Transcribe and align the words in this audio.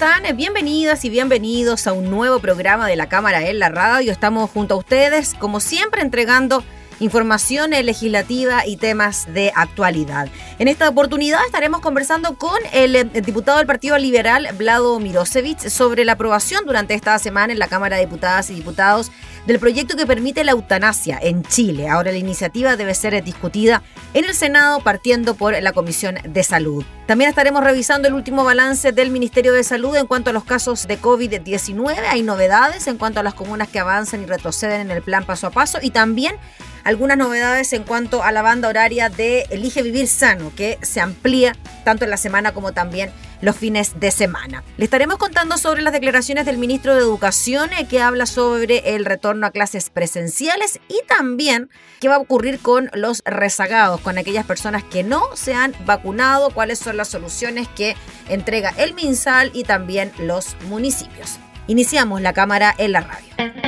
Están? 0.00 0.34
Bienvenidas 0.34 1.04
y 1.04 1.10
bienvenidos 1.10 1.86
a 1.86 1.92
un 1.92 2.08
nuevo 2.08 2.38
programa 2.38 2.86
de 2.86 2.96
la 2.96 3.10
Cámara 3.10 3.46
en 3.46 3.58
la 3.58 3.68
Radio. 3.68 4.12
Estamos 4.12 4.48
junto 4.48 4.72
a 4.72 4.78
ustedes, 4.78 5.34
como 5.34 5.60
siempre, 5.60 6.00
entregando 6.00 6.64
información 7.00 7.70
legislativa 7.70 8.66
y 8.66 8.76
temas 8.76 9.26
de 9.32 9.52
actualidad. 9.54 10.28
En 10.58 10.68
esta 10.68 10.88
oportunidad 10.88 11.40
estaremos 11.44 11.80
conversando 11.80 12.36
con 12.36 12.58
el, 12.72 12.94
eh, 12.94 13.04
diputado 13.04 13.58
del 13.58 13.66
Partido 13.66 13.98
Liberal, 13.98 14.48
Vlado 14.56 15.00
Mirosevich, 15.00 15.68
sobre 15.68 16.04
la 16.04 16.12
aprobación 16.12 16.64
durante 16.66 16.94
esta 16.94 17.18
semana 17.18 17.52
en 17.52 17.58
la 17.58 17.68
Cámara 17.68 17.96
de 17.96 18.06
Diputadas 18.06 18.50
y 18.50 18.54
Diputados 18.54 19.10
del 19.46 19.58
proyecto 19.58 19.96
que 19.96 20.06
permite 20.06 20.44
la 20.44 20.52
eutanasia 20.52 21.18
en 21.20 21.42
Chile. 21.42 21.88
Ahora 21.88 22.12
la 22.12 22.18
iniciativa 22.18 22.76
debe 22.76 22.94
ser 22.94 23.22
discutida 23.24 23.82
en 24.12 24.24
el 24.24 24.34
Senado 24.34 24.80
partiendo 24.80 25.34
por 25.34 25.60
la 25.60 25.72
Comisión 25.72 26.16
de 26.24 26.42
Salud. 26.44 26.84
También 27.06 27.30
estaremos 27.30 27.64
revisando 27.64 28.06
el 28.06 28.14
último 28.14 28.44
balance 28.44 28.92
del 28.92 29.10
Ministerio 29.10 29.52
de 29.52 29.64
Salud 29.64 29.96
en 29.96 30.06
cuanto 30.06 30.30
a 30.30 30.32
los 30.32 30.44
casos 30.44 30.86
de 30.86 31.00
COVID-19. 31.00 31.96
Hay 32.08 32.22
novedades 32.22 32.86
en 32.86 32.98
cuanto 32.98 33.20
a 33.20 33.22
las 33.22 33.34
comunas 33.34 33.68
que 33.68 33.78
avanzan 33.78 34.22
y 34.22 34.26
retroceden 34.26 34.82
en 34.82 34.90
el 34.90 35.02
plan 35.02 35.24
paso 35.24 35.46
a 35.46 35.50
paso 35.50 35.78
y 35.80 35.90
también 35.90 36.36
algunas 36.84 37.18
novedades 37.18 37.72
en 37.72 37.84
cuanto 37.84 38.22
a 38.22 38.32
la 38.32 38.42
banda 38.42 38.68
horaria 38.68 39.08
de 39.08 39.46
Elige 39.50 39.82
Vivir 39.82 40.06
Sano, 40.06 40.52
que 40.56 40.78
se 40.82 41.00
amplía 41.00 41.56
tanto 41.84 42.04
en 42.04 42.10
la 42.10 42.16
semana 42.16 42.52
como 42.52 42.72
también 42.72 43.10
los 43.40 43.56
fines 43.56 43.98
de 43.98 44.10
semana. 44.10 44.62
Le 44.76 44.84
estaremos 44.84 45.16
contando 45.16 45.58
sobre 45.58 45.82
las 45.82 45.92
declaraciones 45.92 46.46
del 46.46 46.58
ministro 46.58 46.94
de 46.94 47.00
Educación 47.00 47.72
eh, 47.72 47.86
que 47.86 48.00
habla 48.00 48.26
sobre 48.26 48.94
el 48.94 49.04
retorno 49.04 49.46
a 49.46 49.50
clases 49.50 49.90
presenciales 49.90 50.80
y 50.88 51.00
también 51.06 51.70
qué 52.00 52.08
va 52.08 52.16
a 52.16 52.18
ocurrir 52.18 52.60
con 52.60 52.90
los 52.92 53.22
rezagados, 53.24 54.00
con 54.00 54.18
aquellas 54.18 54.46
personas 54.46 54.84
que 54.84 55.02
no 55.02 55.22
se 55.34 55.54
han 55.54 55.74
vacunado, 55.84 56.50
cuáles 56.50 56.78
son 56.78 56.96
las 56.96 57.08
soluciones 57.08 57.68
que 57.68 57.96
entrega 58.28 58.74
el 58.76 58.94
MinSal 58.94 59.50
y 59.54 59.64
también 59.64 60.12
los 60.18 60.56
municipios. 60.68 61.38
Iniciamos 61.66 62.20
la 62.20 62.32
cámara 62.32 62.74
en 62.78 62.92
la 62.92 63.00
radio. 63.00 63.59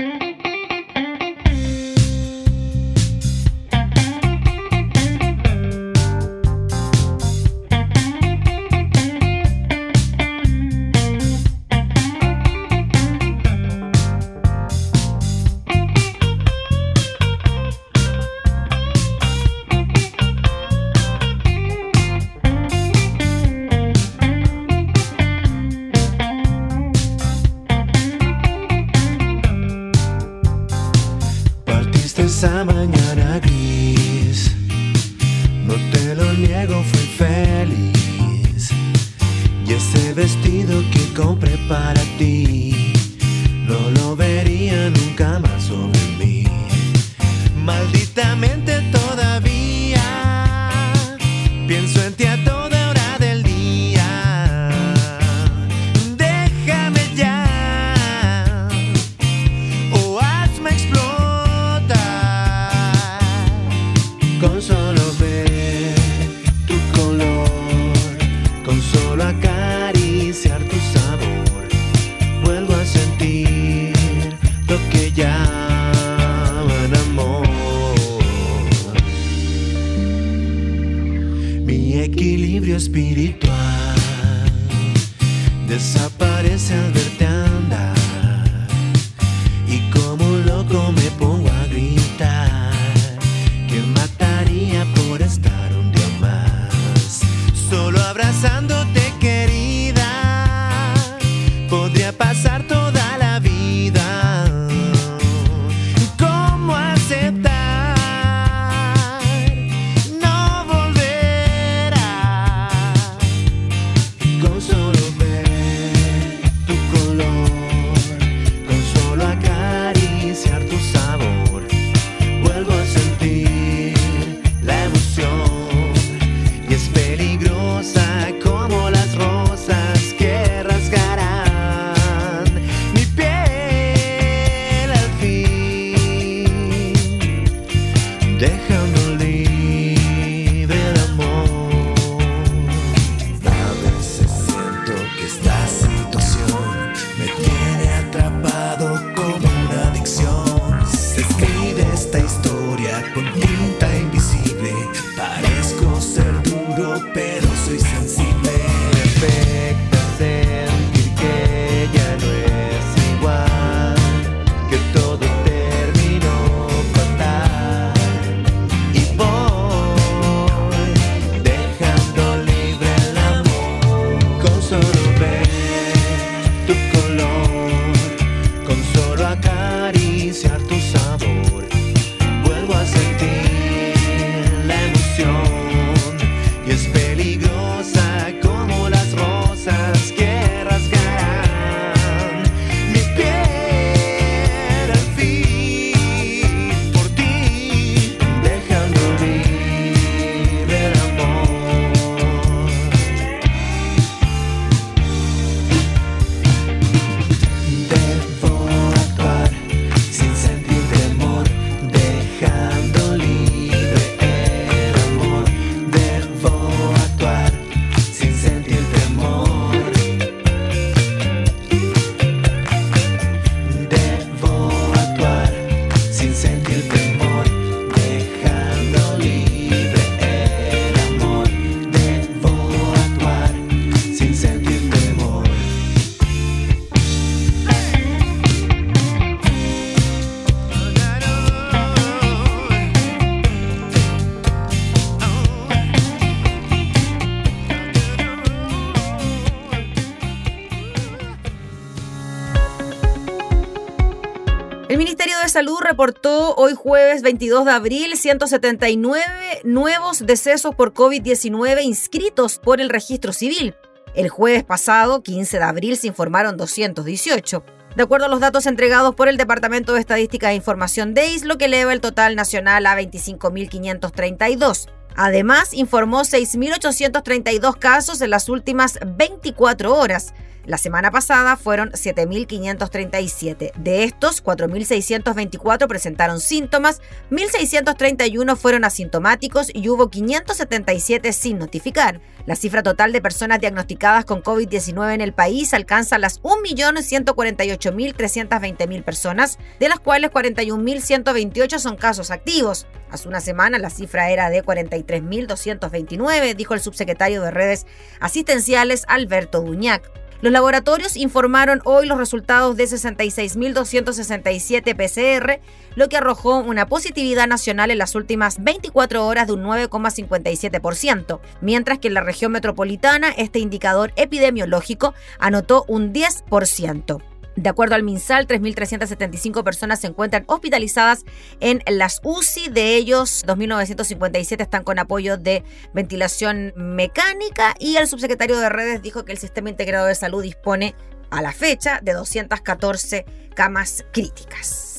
Salud 255.53 255.81
reportó 255.83 256.55
hoy 256.55 256.73
jueves 256.75 257.21
22 257.21 257.67
de 257.67 257.73
abril 257.73 258.17
179 258.17 259.21
nuevos 259.65 260.25
decesos 260.25 260.75
por 260.75 260.95
COVID-19 260.95 261.83
inscritos 261.83 262.59
por 262.59 262.81
el 262.81 262.89
registro 262.89 263.35
civil. 263.35 263.75
El 264.15 264.31
jueves 264.31 264.65
pasado, 264.65 265.23
15 265.23 265.59
de 265.59 265.63
abril, 265.63 265.99
se 265.99 266.07
informaron 266.07 266.57
218. 266.57 267.63
De 267.95 268.03
acuerdo 268.03 268.25
a 268.25 268.29
los 268.31 268.41
datos 268.41 268.65
entregados 268.65 269.15
por 269.15 269.29
el 269.29 269.37
Departamento 269.37 269.93
de 269.93 270.01
Estadística 270.01 270.51
e 270.51 270.55
Información 270.55 271.13
DEIS, 271.13 271.45
lo 271.45 271.59
que 271.59 271.67
eleva 271.67 271.93
el 271.93 272.01
total 272.01 272.35
nacional 272.35 272.87
a 272.87 272.99
25.532. 272.99 274.89
Además, 275.17 275.75
informó 275.75 276.21
6.832 276.23 277.79
casos 277.79 278.21
en 278.21 278.31
las 278.31 278.49
últimas 278.49 278.99
24 279.05 279.95
horas. 279.95 280.35
La 280.65 280.79
semana 280.79 281.11
pasada 281.11 281.57
fueron 281.57 281.91
7.537. 281.91 283.73
De 283.75 284.05
estos, 284.05 284.45
4.624 284.45 285.89
presentaron 285.89 286.41
síntomas, 286.41 287.01
1.631 287.33 288.57
fueron 288.57 288.85
asintomáticos 288.85 289.73
y 289.75 289.89
hubo 289.89 290.09
577 290.09 291.33
sin 291.33 291.59
notificar. 291.59 292.21
La 292.45 292.57
cifra 292.57 292.83
total 292.83 293.13
de 293.13 293.23
personas 293.23 293.61
diagnosticadas 293.61 294.25
con 294.25 294.43
COVID-19 294.43 295.15
en 295.15 295.21
el 295.21 295.33
país 295.33 295.73
alcanza 295.75 296.19
las 296.19 296.43
1.148.320.000 296.43 299.05
personas, 299.05 299.61
de 299.79 299.89
las 299.89 300.01
cuales 300.01 300.33
41.128 300.33 301.79
son 301.79 301.95
casos 301.97 302.33
activos. 302.33 302.89
Hace 303.11 303.29
una 303.29 303.41
semana 303.41 303.79
la 303.79 303.91
cifra 303.91 304.31
era 304.31 304.51
de 304.51 304.65
43.229, 304.65 306.57
dijo 306.57 306.75
el 306.75 306.81
subsecretario 306.81 307.43
de 307.43 307.53
redes 307.53 307.87
asistenciales 308.19 309.05
Alberto 309.07 309.61
Duñac. 309.61 310.11
Los 310.43 310.53
laboratorios 310.53 311.17
informaron 311.17 311.81
hoy 311.85 312.07
los 312.07 312.19
resultados 312.19 312.77
de 312.77 312.85
66.267 312.85 314.97
PCR, 314.97 315.61
lo 315.95 316.09
que 316.09 316.17
arrojó 316.17 316.59
una 316.59 316.87
positividad 316.87 317.47
nacional 317.47 317.93
en 317.93 317.99
las 317.99 318.17
últimas 318.17 318.65
24 318.65 319.25
horas 319.25 319.47
de 319.47 319.53
un 319.53 319.63
9,57%, 319.63 321.39
mientras 321.61 322.01
que 322.01 322.09
en 322.09 322.15
la 322.15 322.23
región 322.23 322.51
metropolitana 322.51 323.31
este 323.31 323.61
indicador 323.61 324.13
epidemiológico 324.17 325.15
anotó 325.39 325.85
un 325.87 326.13
10%. 326.13 327.32
De 327.57 327.69
acuerdo 327.69 327.95
al 327.95 328.03
MinSal, 328.03 328.47
3.375 328.47 329.63
personas 329.63 330.01
se 330.01 330.07
encuentran 330.07 330.45
hospitalizadas 330.47 331.25
en 331.61 331.83
las 331.87 332.21
UCI. 332.25 332.69
De 332.71 332.97
ellos, 332.97 333.45
2.957 333.47 334.63
están 334.63 334.85
con 334.85 334.99
apoyo 334.99 335.37
de 335.37 335.63
ventilación 335.93 336.73
mecánica 336.77 337.75
y 337.79 337.97
el 337.97 338.07
subsecretario 338.07 338.59
de 338.59 338.69
redes 338.69 339.03
dijo 339.03 339.25
que 339.25 339.33
el 339.33 339.39
Sistema 339.39 339.69
Integrado 339.69 340.07
de 340.07 340.15
Salud 340.15 340.43
dispone 340.43 340.95
a 341.31 341.43
la 341.43 341.53
fecha 341.53 342.01
de 342.03 342.13
214 342.13 343.25
camas 343.55 344.05
críticas. 344.13 344.92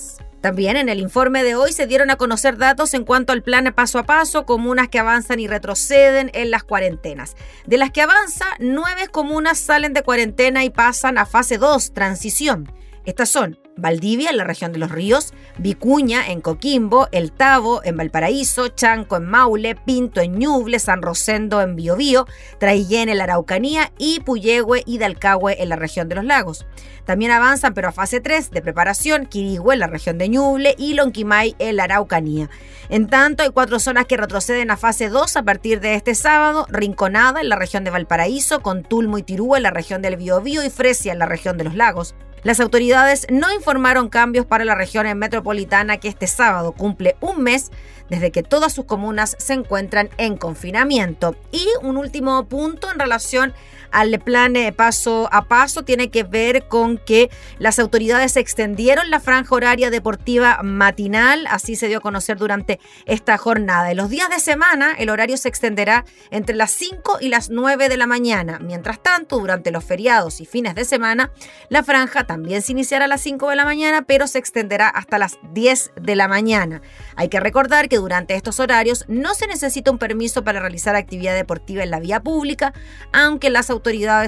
También 0.44 0.76
en 0.76 0.90
el 0.90 1.00
informe 1.00 1.42
de 1.42 1.56
hoy 1.56 1.72
se 1.72 1.88
dieron 1.88 2.10
a 2.10 2.18
conocer 2.18 2.58
datos 2.58 2.94
en 2.94 3.06
cuanto 3.06 3.32
al 3.32 3.44
plan 3.44 3.72
paso 3.74 3.98
a 3.98 4.04
paso, 4.04 4.46
comunas 4.46 4.90
que 4.90 5.00
avanzan 5.00 5.40
y 5.40 5.48
retroceden 5.48 6.32
en 6.34 6.52
las 6.52 6.66
cuarentenas. 6.66 7.38
De 7.66 7.78
las 7.78 7.92
que 7.92 8.02
avanza, 8.02 8.48
nueve 8.60 9.08
comunas 9.10 9.58
salen 9.58 9.94
de 9.94 10.04
cuarentena 10.04 10.66
y 10.66 10.70
pasan 10.70 11.18
a 11.18 11.26
fase 11.26 11.58
2, 11.58 11.94
transición. 11.94 12.70
Estas 13.06 13.30
son 13.30 13.58
Valdivia 13.76 14.30
en 14.30 14.38
la 14.38 14.44
región 14.44 14.72
de 14.72 14.80
los 14.80 14.92
ríos, 14.92 15.34
Vicuña 15.58 16.28
en 16.28 16.42
Coquimbo, 16.42 17.08
El 17.12 17.32
Tavo 17.32 17.82
en 17.84 17.98
Valparaíso, 17.98 18.68
Chanco 18.70 19.18
en 19.18 19.26
Maule, 19.26 19.76
Pinto 19.76 20.22
en 20.22 20.38
Ñuble, 20.38 20.80
San 20.80 21.02
Rosendo 21.02 21.62
en 21.62 21.76
Biobío, 21.76 22.28
Traillén 22.60 23.10
en 23.10 23.18
la 23.18 23.24
Araucanía 23.26 23.92
y 23.98 24.20
Puyehue 24.20 24.84
y 24.86 25.00
Dalcahue 25.00 25.62
en 25.62 25.70
la 25.70 25.76
región 25.76 26.08
de 26.08 26.16
los 26.16 26.26
lagos. 26.26 26.66
También 27.06 27.32
avanzan, 27.32 27.74
pero 27.74 27.90
a 27.90 27.92
fase 27.92 28.22
3 28.22 28.52
de 28.52 28.62
preparación, 28.62 29.26
Quirigüe 29.26 29.74
en 29.74 29.80
la 29.80 29.88
región 29.88 30.18
de 30.18 30.30
Ñuble 30.30 30.76
y 30.78 30.94
Lonquimay 30.94 31.56
en 31.60 31.76
la 31.76 31.86
Araucanía. 31.86 32.50
En 32.90 33.08
tanto, 33.08 33.44
hay 33.44 33.50
cuatro 33.50 33.80
zonas 33.80 34.06
que 34.06 34.18
retroceden 34.18 34.72
a 34.72 34.78
fase 34.78 35.10
2 35.10 35.36
a 35.36 35.44
partir 35.44 35.80
de 35.80 35.96
este 35.96 36.16
sábado, 36.16 36.66
Rinconada 36.70 37.42
en 37.42 37.50
la 37.50 37.56
región 37.56 37.84
de 37.84 37.92
Valparaíso, 37.92 38.62
Contulmo 38.62 39.18
y 39.18 39.24
Tirúa 39.24 39.58
en 39.58 39.64
la 39.64 39.72
región 39.72 40.02
del 40.02 40.16
Biobío 40.16 40.64
y 40.64 40.70
Fresia 40.70 41.12
en 41.12 41.20
la 41.20 41.26
región 41.26 41.58
de 41.58 41.64
los 41.64 41.76
lagos. 41.76 42.16
Las 42.44 42.60
autoridades 42.60 43.26
no 43.30 43.54
informaron 43.54 44.10
cambios 44.10 44.46
para 44.46 44.66
la 44.66 44.76
región 44.76 45.08
metropolitana 45.18 45.98
que 45.98 46.10
este 46.10 46.28
sábado 46.28 46.74
cumple 46.74 47.16
un 47.22 47.42
mes 47.42 47.72
desde 48.10 48.32
que 48.32 48.44
todas 48.44 48.74
sus 48.74 48.84
comunas 48.84 49.38
se 49.40 49.54
encuentran 49.54 50.10
en 50.18 50.36
confinamiento. 50.36 51.38
Y 51.54 51.66
un 51.82 51.96
último 51.96 52.46
punto 52.50 52.92
en 52.92 53.00
relación 53.00 53.54
al 53.94 54.20
plan 54.20 54.56
eh, 54.56 54.74
paso 54.74 55.30
a 55.32 55.46
paso 55.46 55.84
tiene 55.84 56.10
que 56.10 56.24
ver 56.24 56.68
con 56.68 56.98
que 56.98 57.30
las 57.60 57.78
autoridades 57.78 58.36
extendieron 58.38 59.12
la 59.12 59.20
franja 59.20 59.54
horaria 59.56 59.92
deportiva 59.92 60.60
matinal, 60.64 61.46
así 61.48 61.76
se 61.76 61.88
dio 61.88 62.00
a 62.00 62.02
conocer 62.02 62.38
durante 62.38 62.80
esta 63.06 63.38
jornada. 63.38 63.92
En 63.92 63.98
los 63.98 64.10
días 64.10 64.30
de 64.30 64.40
semana 64.40 64.94
el 64.98 65.10
horario 65.10 65.38
se 65.38 65.48
extenderá 65.48 66.06
entre 66.32 66.56
las 66.56 66.72
5 66.72 67.20
y 67.22 67.30
las 67.30 67.52
9 67.52 67.88
de 67.88 67.98
la 67.98 68.08
mañana. 68.08 68.58
Mientras 68.60 69.02
tanto, 69.02 69.38
durante 69.38 69.70
los 69.70 69.84
feriados 69.84 70.42
y 70.42 70.46
fines 70.46 70.74
de 70.74 70.86
semana, 70.86 71.32
la 71.70 71.84
franja 71.84 72.26
también 72.26 72.64
se 72.64 72.72
iniciará 72.72 73.06
a 73.06 73.08
las 73.08 73.22
5 73.22 73.50
de 73.50 73.56
la 73.56 73.66
mañana, 73.66 74.02
pero 74.02 74.26
se 74.26 74.40
extenderá 74.40 74.90
hasta 74.90 75.20
las 75.20 75.38
10 75.54 75.92
de 76.02 76.16
la 76.16 76.28
mañana. 76.28 76.82
Hay 77.16 77.30
que 77.30 77.40
recordar 77.40 77.90
que 77.90 77.98
durante 77.98 78.34
estos 78.34 78.60
horarios 78.60 79.06
no 79.08 79.36
se 79.36 79.46
necesita 79.46 79.92
un 79.92 80.00
permiso 80.00 80.44
para 80.44 80.60
realizar 80.60 80.96
actividad 80.96 81.36
deportiva 81.36 81.84
en 81.84 81.92
la 81.92 82.00
vía 82.00 82.22
pública, 82.22 82.74
aunque 83.12 83.52
las 83.52 83.70
autoridades 83.70 83.83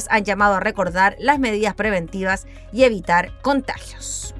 han 0.10 0.24
llamado 0.24 0.56
a 0.56 0.60
recordar 0.60 1.16
las 1.20 1.40
medidas 1.40 1.74
preventivas 1.76 2.46
y 2.72 2.84
evitar 2.84 3.32
contagios. 3.42 4.34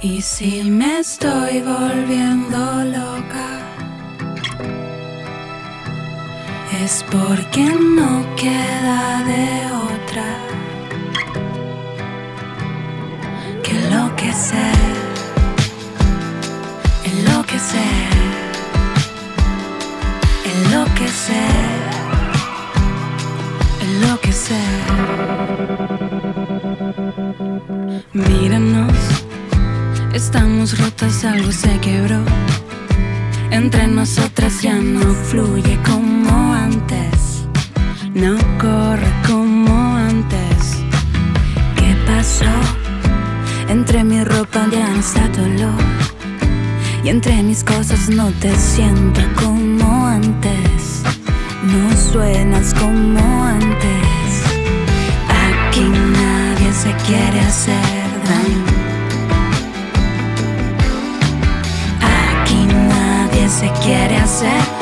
Y 0.00 0.22
si 0.22 0.70
me 0.70 1.00
estoy 1.00 1.60
volviendo 1.60 2.58
loca, 2.84 3.60
es 6.84 7.04
porque 7.10 7.64
no 7.64 8.24
queda 8.36 9.24
de 9.24 9.66
otra. 9.72 10.48
que 13.62 13.76
enloquecer, 13.76 13.88
enloquecer, 13.88 14.87
Míranos, 28.26 28.96
estamos 30.12 30.76
rotas, 30.76 31.24
algo 31.24 31.52
se 31.52 31.78
quebró. 31.78 32.18
Entre 33.52 33.86
nosotras 33.86 34.60
ya 34.60 34.74
no 34.74 35.14
fluye 35.14 35.78
como 35.86 36.52
antes, 36.52 37.46
no 38.14 38.36
corre 38.58 39.12
como 39.24 39.72
antes. 39.94 40.82
¿Qué 41.76 41.94
pasó? 42.08 42.44
Entre 43.68 44.02
mi 44.02 44.24
ropa 44.24 44.66
ya 44.72 44.88
no 44.88 44.98
está 44.98 45.28
dolor. 45.28 45.80
Y 47.04 47.10
entre 47.10 47.40
mis 47.44 47.62
cosas 47.62 48.08
no 48.08 48.32
te 48.40 48.52
siento 48.56 49.20
como 49.40 50.06
antes. 50.06 51.04
No 51.62 51.96
suenas 52.10 52.74
como 52.74 53.44
antes. 53.44 54.42
Aquí 55.28 55.82
nadie 55.82 56.72
se 56.72 56.92
quiere 57.06 57.40
hacer 57.42 58.07
Aquí 62.40 62.66
nadie 62.66 63.48
se 63.48 63.70
quiere 63.82 64.18
hacer 64.18 64.77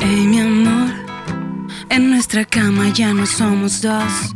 Hey, 0.00 0.26
mi 0.26 0.38
amor, 0.38 0.90
en 1.88 2.10
nuestra 2.10 2.44
cama 2.44 2.90
ya 2.90 3.12
no 3.12 3.26
somos 3.26 3.82
dos. 3.82 4.34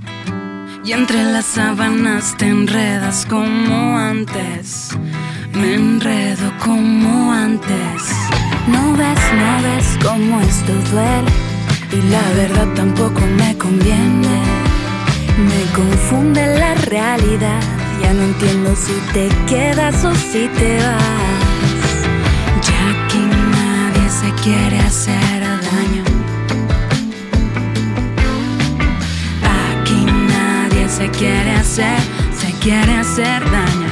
Y 0.85 0.93
entre 0.93 1.23
las 1.25 1.45
sábanas 1.45 2.37
te 2.37 2.49
enredas 2.49 3.25
como 3.26 3.99
antes. 3.99 4.90
Me 5.52 5.75
enredo 5.75 6.52
como 6.59 7.33
antes. 7.33 8.02
No 8.66 8.93
ves, 8.97 9.21
no 9.37 9.62
ves 9.62 9.99
cómo 10.02 10.40
esto 10.40 10.73
duele. 10.90 11.31
Y 11.93 12.02
la 12.11 12.23
verdad 12.35 12.66
tampoco 12.75 13.21
me 13.38 13.57
conviene 13.57 14.40
Me 15.38 15.73
confunde 15.73 16.59
la 16.59 16.75
realidad, 16.75 17.61
ya 18.02 18.12
no 18.12 18.25
entiendo 18.25 18.75
si 18.75 18.93
te 19.12 19.28
quedas 19.47 20.05
o 20.05 20.12
si 20.14 20.49
te 20.49 20.78
vas. 20.78 21.46
Quiere 24.47 24.79
hacer 24.79 25.41
daño. 25.41 26.05
Aquí 29.43 30.07
nadie 30.35 30.88
se 30.88 31.09
quiere 31.11 31.50
hacer, 31.50 31.99
se 32.41 32.53
quiere 32.61 32.93
hacer 32.95 33.41
daño. 33.50 33.91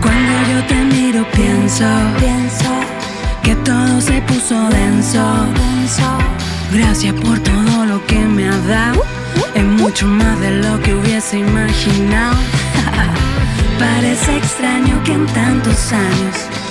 Cuando 0.00 0.32
yo 0.50 0.58
te 0.66 0.78
miro 0.94 1.26
pienso, 1.32 1.84
pienso 2.18 2.72
que 3.42 3.54
todo 3.56 4.00
se 4.00 4.22
puso 4.22 4.56
denso. 4.70 5.22
Gracias 6.72 7.14
por 7.14 7.38
todo 7.40 7.84
lo 7.84 7.98
que 8.06 8.18
me 8.18 8.48
has 8.48 8.66
dado. 8.66 9.02
Es 9.54 9.64
mucho 9.64 10.06
más 10.06 10.40
de 10.40 10.52
lo 10.62 10.80
que 10.80 10.94
hubiese 10.94 11.40
imaginado. 11.40 12.36
Parece 13.78 14.38
extraño 14.38 15.02
que 15.04 15.12
en 15.12 15.26
tantos 15.26 15.92
años 15.92 16.61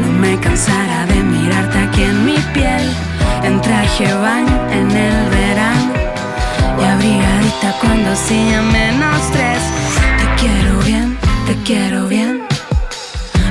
no 0.00 0.08
me 0.20 0.38
cansara 0.40 1.06
de 1.06 1.22
mirarte 1.22 1.78
aquí 1.78 2.02
en 2.02 2.24
mi 2.24 2.38
piel. 2.54 2.84
En 3.44 3.60
traje 3.60 4.12
baño 4.14 4.56
en 4.72 4.90
el 4.90 5.30
verano 5.30 5.92
y 6.80 6.84
abrigadita 6.84 7.74
cuando 7.80 8.10
hacía 8.12 8.62
menos 8.62 9.20
tres. 9.32 9.62
Te 10.18 10.26
quiero 10.40 10.78
bien, 10.84 11.18
te 11.46 11.54
quiero 11.64 12.08
bien. 12.08 12.42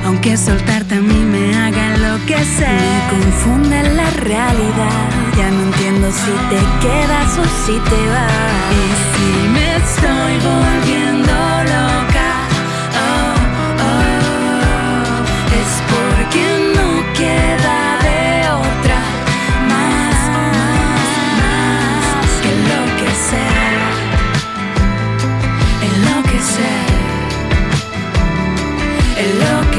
Aunque 0.05 0.37
soltarte 0.37 0.95
a 0.95 1.01
mí 1.01 1.21
me 1.33 1.55
haga 1.57 1.95
enloquecer. 1.95 2.69
Me 2.69 3.09
confunde 3.09 3.83
la 3.99 4.09
realidad. 4.11 4.97
Ya 5.37 5.49
no 5.51 5.63
entiendo 5.63 6.11
si 6.11 6.31
te 6.51 6.61
quedas 6.83 7.37
o 7.37 7.45
si 7.65 7.73
te 7.89 8.01
vas. 8.13 8.31
Y 8.77 8.83
si 9.11 9.49
me 9.49 9.75
estoy 9.75 10.33
volviendo 10.49 11.06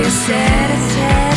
Enloquecer, 0.08 1.27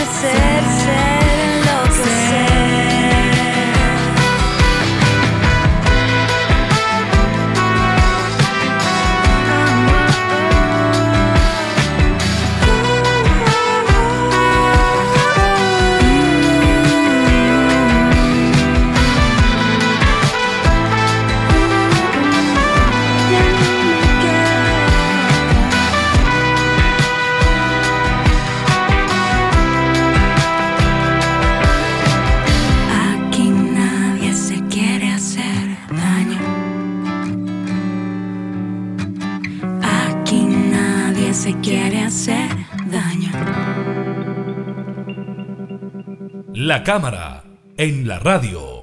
La 46.72 46.84
cámara 46.84 47.44
en 47.76 48.08
la 48.08 48.18
radio. 48.18 48.80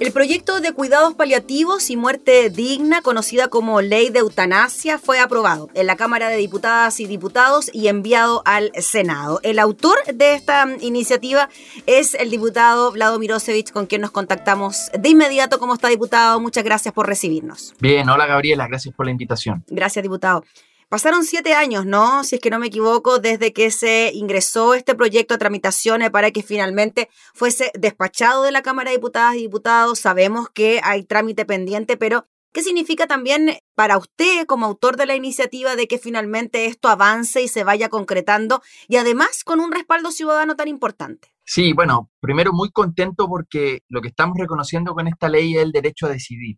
El 0.00 0.10
proyecto 0.12 0.60
de 0.60 0.72
cuidados 0.72 1.14
paliativos 1.14 1.88
y 1.88 1.96
muerte 1.96 2.50
digna, 2.50 3.00
conocida 3.00 3.46
como 3.46 3.80
Ley 3.80 4.10
de 4.10 4.18
Eutanasia, 4.18 4.98
fue 4.98 5.20
aprobado 5.20 5.68
en 5.74 5.86
la 5.86 5.94
Cámara 5.94 6.30
de 6.30 6.36
Diputadas 6.36 6.98
y 6.98 7.06
Diputados 7.06 7.70
y 7.72 7.86
enviado 7.86 8.42
al 8.44 8.72
Senado. 8.80 9.38
El 9.44 9.60
autor 9.60 9.98
de 10.12 10.34
esta 10.34 10.66
iniciativa 10.80 11.48
es 11.86 12.14
el 12.14 12.30
diputado 12.30 12.90
Vlado 12.90 13.20
Mirosevich, 13.20 13.70
con 13.70 13.86
quien 13.86 14.00
nos 14.00 14.10
contactamos 14.10 14.90
de 14.98 15.08
inmediato. 15.10 15.60
¿Cómo 15.60 15.74
está, 15.74 15.86
diputado? 15.86 16.40
Muchas 16.40 16.64
gracias 16.64 16.92
por 16.92 17.06
recibirnos. 17.06 17.72
Bien, 17.78 18.08
hola 18.08 18.26
Gabriela, 18.26 18.66
gracias 18.66 18.92
por 18.96 19.06
la 19.06 19.12
invitación. 19.12 19.62
Gracias, 19.68 20.02
diputado. 20.02 20.42
Pasaron 20.88 21.22
siete 21.24 21.52
años, 21.52 21.84
¿no? 21.84 22.24
Si 22.24 22.36
es 22.36 22.40
que 22.40 22.48
no 22.48 22.58
me 22.58 22.68
equivoco, 22.68 23.18
desde 23.18 23.52
que 23.52 23.70
se 23.70 24.10
ingresó 24.14 24.72
este 24.72 24.94
proyecto 24.94 25.34
a 25.34 25.38
tramitaciones 25.38 26.10
para 26.10 26.30
que 26.30 26.42
finalmente 26.42 27.10
fuese 27.34 27.70
despachado 27.78 28.42
de 28.42 28.52
la 28.52 28.62
Cámara 28.62 28.90
de 28.90 28.96
Diputadas 28.96 29.36
y 29.36 29.40
Diputados. 29.40 29.98
Sabemos 29.98 30.48
que 30.48 30.80
hay 30.82 31.04
trámite 31.04 31.44
pendiente, 31.44 31.98
pero 31.98 32.26
¿qué 32.52 32.62
significa 32.62 33.06
también 33.06 33.58
para 33.74 33.98
usted 33.98 34.46
como 34.46 34.64
autor 34.64 34.96
de 34.96 35.04
la 35.04 35.14
iniciativa 35.14 35.76
de 35.76 35.88
que 35.88 35.98
finalmente 35.98 36.64
esto 36.64 36.88
avance 36.88 37.42
y 37.42 37.48
se 37.48 37.64
vaya 37.64 37.90
concretando 37.90 38.62
y 38.88 38.96
además 38.96 39.44
con 39.44 39.60
un 39.60 39.72
respaldo 39.72 40.10
ciudadano 40.10 40.56
tan 40.56 40.68
importante? 40.68 41.34
Sí, 41.44 41.74
bueno, 41.74 42.10
primero 42.18 42.54
muy 42.54 42.70
contento 42.70 43.28
porque 43.28 43.80
lo 43.88 44.00
que 44.00 44.08
estamos 44.08 44.38
reconociendo 44.38 44.94
con 44.94 45.06
esta 45.06 45.28
ley 45.28 45.54
es 45.54 45.62
el 45.62 45.72
derecho 45.72 46.06
a 46.06 46.10
decidir. 46.10 46.56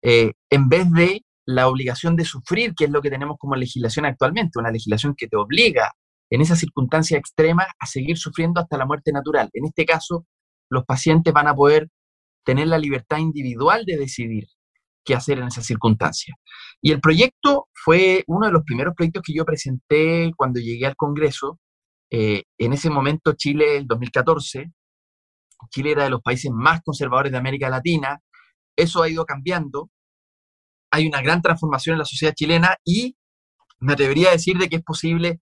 Eh, 0.00 0.32
en 0.48 0.68
vez 0.68 0.88
de 0.92 1.24
la 1.46 1.68
obligación 1.68 2.16
de 2.16 2.24
sufrir, 2.24 2.74
que 2.74 2.84
es 2.84 2.90
lo 2.90 3.02
que 3.02 3.10
tenemos 3.10 3.36
como 3.38 3.56
legislación 3.56 4.06
actualmente, 4.06 4.58
una 4.58 4.70
legislación 4.70 5.14
que 5.16 5.28
te 5.28 5.36
obliga 5.36 5.92
en 6.30 6.40
esas 6.40 6.58
circunstancias 6.58 7.18
extremas 7.18 7.66
a 7.78 7.86
seguir 7.86 8.16
sufriendo 8.16 8.60
hasta 8.60 8.78
la 8.78 8.86
muerte 8.86 9.12
natural. 9.12 9.50
En 9.52 9.66
este 9.66 9.84
caso, 9.84 10.26
los 10.70 10.84
pacientes 10.84 11.32
van 11.32 11.48
a 11.48 11.54
poder 11.54 11.88
tener 12.44 12.68
la 12.68 12.78
libertad 12.78 13.18
individual 13.18 13.84
de 13.84 13.98
decidir 13.98 14.46
qué 15.04 15.14
hacer 15.14 15.38
en 15.38 15.48
esas 15.48 15.66
circunstancias. 15.66 16.36
Y 16.80 16.92
el 16.92 17.00
proyecto 17.00 17.68
fue 17.74 18.24
uno 18.26 18.46
de 18.46 18.52
los 18.52 18.62
primeros 18.64 18.94
proyectos 18.94 19.22
que 19.24 19.34
yo 19.34 19.44
presenté 19.44 20.32
cuando 20.36 20.60
llegué 20.60 20.86
al 20.86 20.96
Congreso. 20.96 21.58
Eh, 22.10 22.44
en 22.58 22.72
ese 22.72 22.88
momento, 22.88 23.32
Chile, 23.34 23.76
el 23.76 23.86
2014, 23.86 24.72
Chile 25.70 25.92
era 25.92 26.04
de 26.04 26.10
los 26.10 26.22
países 26.22 26.50
más 26.52 26.80
conservadores 26.82 27.32
de 27.32 27.38
América 27.38 27.68
Latina. 27.68 28.20
Eso 28.76 29.02
ha 29.02 29.08
ido 29.08 29.24
cambiando. 29.24 29.90
Hay 30.92 31.06
una 31.06 31.22
gran 31.22 31.42
transformación 31.42 31.94
en 31.94 32.00
la 32.00 32.04
sociedad 32.04 32.34
chilena 32.34 32.76
y 32.84 33.16
me 33.80 33.94
atrevería 33.94 34.28
a 34.28 34.32
decir 34.32 34.58
de 34.58 34.68
que 34.68 34.76
es 34.76 34.82
posible, 34.82 35.40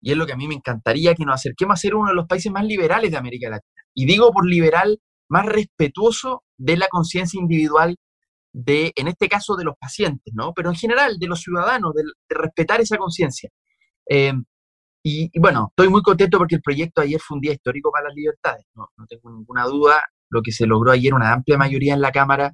y 0.00 0.10
es 0.10 0.16
lo 0.16 0.26
que 0.26 0.32
a 0.32 0.36
mí 0.36 0.48
me 0.48 0.54
encantaría, 0.54 1.14
que 1.14 1.24
nos 1.24 1.36
acerquemos 1.36 1.74
a 1.74 1.76
ser 1.76 1.94
uno 1.94 2.08
de 2.08 2.16
los 2.16 2.26
países 2.26 2.50
más 2.50 2.64
liberales 2.64 3.10
de 3.10 3.16
América 3.16 3.50
Latina. 3.50 3.82
Y 3.94 4.06
digo 4.06 4.32
por 4.32 4.46
liberal, 4.46 4.98
más 5.28 5.46
respetuoso 5.46 6.44
de 6.56 6.76
la 6.76 6.88
conciencia 6.88 7.38
individual 7.38 7.96
de, 8.52 8.92
en 8.96 9.08
este 9.08 9.28
caso, 9.28 9.54
de 9.54 9.64
los 9.64 9.74
pacientes, 9.78 10.32
¿no? 10.34 10.52
Pero 10.54 10.70
en 10.70 10.76
general, 10.76 11.18
de 11.18 11.26
los 11.26 11.40
ciudadanos, 11.40 11.92
de, 11.94 12.02
respetar 12.28 12.80
esa 12.80 12.96
conciencia. 12.96 13.50
Eh, 14.08 14.32
y, 15.02 15.30
y, 15.32 15.38
bueno, 15.38 15.68
estoy 15.70 15.88
muy 15.90 16.02
contento 16.02 16.38
porque 16.38 16.56
el 16.56 16.62
proyecto 16.62 17.02
ayer 17.02 17.20
fue 17.20 17.36
un 17.36 17.42
día 17.42 17.52
histórico 17.52 17.92
para 17.92 18.08
las 18.08 18.14
libertades, 18.14 18.64
no, 18.74 18.88
no 18.96 19.06
tengo 19.06 19.30
ninguna 19.30 19.64
duda, 19.64 20.02
lo 20.30 20.42
que 20.42 20.52
se 20.52 20.66
logró 20.66 20.90
ayer, 20.90 21.14
una 21.14 21.32
amplia 21.32 21.58
mayoría 21.58 21.94
en 21.94 22.00
la 22.00 22.10
Cámara, 22.12 22.52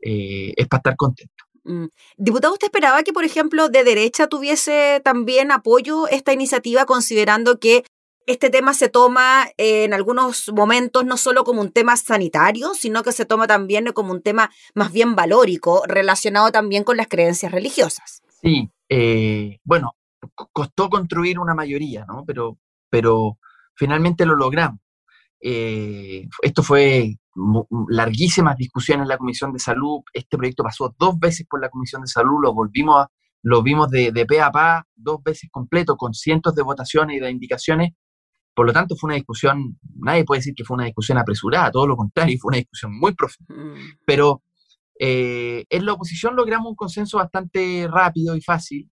eh, 0.00 0.52
es 0.56 0.66
para 0.68 0.78
estar 0.78 0.96
contento. 0.96 1.44
Mm. 1.64 1.86
Diputado, 2.16 2.52
¿usted 2.54 2.66
esperaba 2.66 3.02
que, 3.02 3.12
por 3.12 3.24
ejemplo, 3.24 3.68
de 3.68 3.84
derecha 3.84 4.28
tuviese 4.28 5.00
también 5.04 5.52
apoyo 5.52 6.08
esta 6.08 6.32
iniciativa, 6.32 6.86
considerando 6.86 7.58
que 7.58 7.84
este 8.26 8.50
tema 8.50 8.74
se 8.74 8.88
toma 8.88 9.46
eh, 9.56 9.84
en 9.84 9.94
algunos 9.94 10.50
momentos 10.54 11.04
no 11.04 11.16
solo 11.16 11.44
como 11.44 11.60
un 11.60 11.72
tema 11.72 11.96
sanitario, 11.96 12.74
sino 12.74 13.02
que 13.02 13.12
se 13.12 13.24
toma 13.24 13.46
también 13.46 13.92
como 13.92 14.12
un 14.12 14.22
tema 14.22 14.50
más 14.74 14.92
bien 14.92 15.16
valórico, 15.16 15.82
relacionado 15.86 16.52
también 16.52 16.84
con 16.84 16.96
las 16.96 17.08
creencias 17.08 17.50
religiosas? 17.50 18.22
Sí, 18.42 18.70
eh, 18.88 19.58
bueno, 19.64 19.96
costó 20.52 20.88
construir 20.88 21.38
una 21.38 21.54
mayoría, 21.54 22.04
¿no? 22.06 22.24
Pero, 22.26 22.58
pero 22.88 23.38
finalmente 23.74 24.26
lo 24.26 24.36
logramos. 24.36 24.80
Eh, 25.40 26.28
esto 26.42 26.62
fue 26.62 27.16
larguísimas 27.88 28.56
discusiones 28.56 29.04
en 29.04 29.08
la 29.08 29.18
Comisión 29.18 29.52
de 29.52 29.58
Salud. 29.58 30.00
Este 30.12 30.36
proyecto 30.36 30.62
pasó 30.62 30.94
dos 30.98 31.18
veces 31.18 31.46
por 31.48 31.60
la 31.60 31.70
Comisión 31.70 32.02
de 32.02 32.08
Salud, 32.08 32.40
lo 32.42 32.52
volvimos 32.52 33.02
a, 33.02 33.10
lo 33.42 33.62
vimos 33.62 33.90
de, 33.90 34.12
de 34.12 34.26
pe 34.26 34.40
a 34.40 34.50
pa 34.50 34.86
dos 34.94 35.22
veces 35.22 35.48
completo, 35.50 35.96
con 35.96 36.12
cientos 36.12 36.54
de 36.54 36.62
votaciones 36.62 37.16
y 37.16 37.20
de 37.20 37.30
indicaciones. 37.30 37.92
Por 38.54 38.66
lo 38.66 38.72
tanto, 38.72 38.96
fue 38.96 39.08
una 39.08 39.14
discusión, 39.14 39.78
nadie 39.96 40.24
puede 40.24 40.40
decir 40.40 40.54
que 40.54 40.64
fue 40.64 40.74
una 40.74 40.84
discusión 40.84 41.16
apresurada, 41.18 41.70
todo 41.70 41.86
lo 41.86 41.96
contrario, 41.96 42.36
fue 42.40 42.50
una 42.50 42.58
discusión 42.58 42.98
muy 42.98 43.14
profunda. 43.14 43.54
Mm. 43.54 43.98
Pero 44.04 44.42
eh, 44.98 45.64
en 45.70 45.86
la 45.86 45.94
oposición 45.94 46.36
logramos 46.36 46.68
un 46.68 46.76
consenso 46.76 47.16
bastante 47.16 47.88
rápido 47.90 48.36
y 48.36 48.42
fácil, 48.42 48.90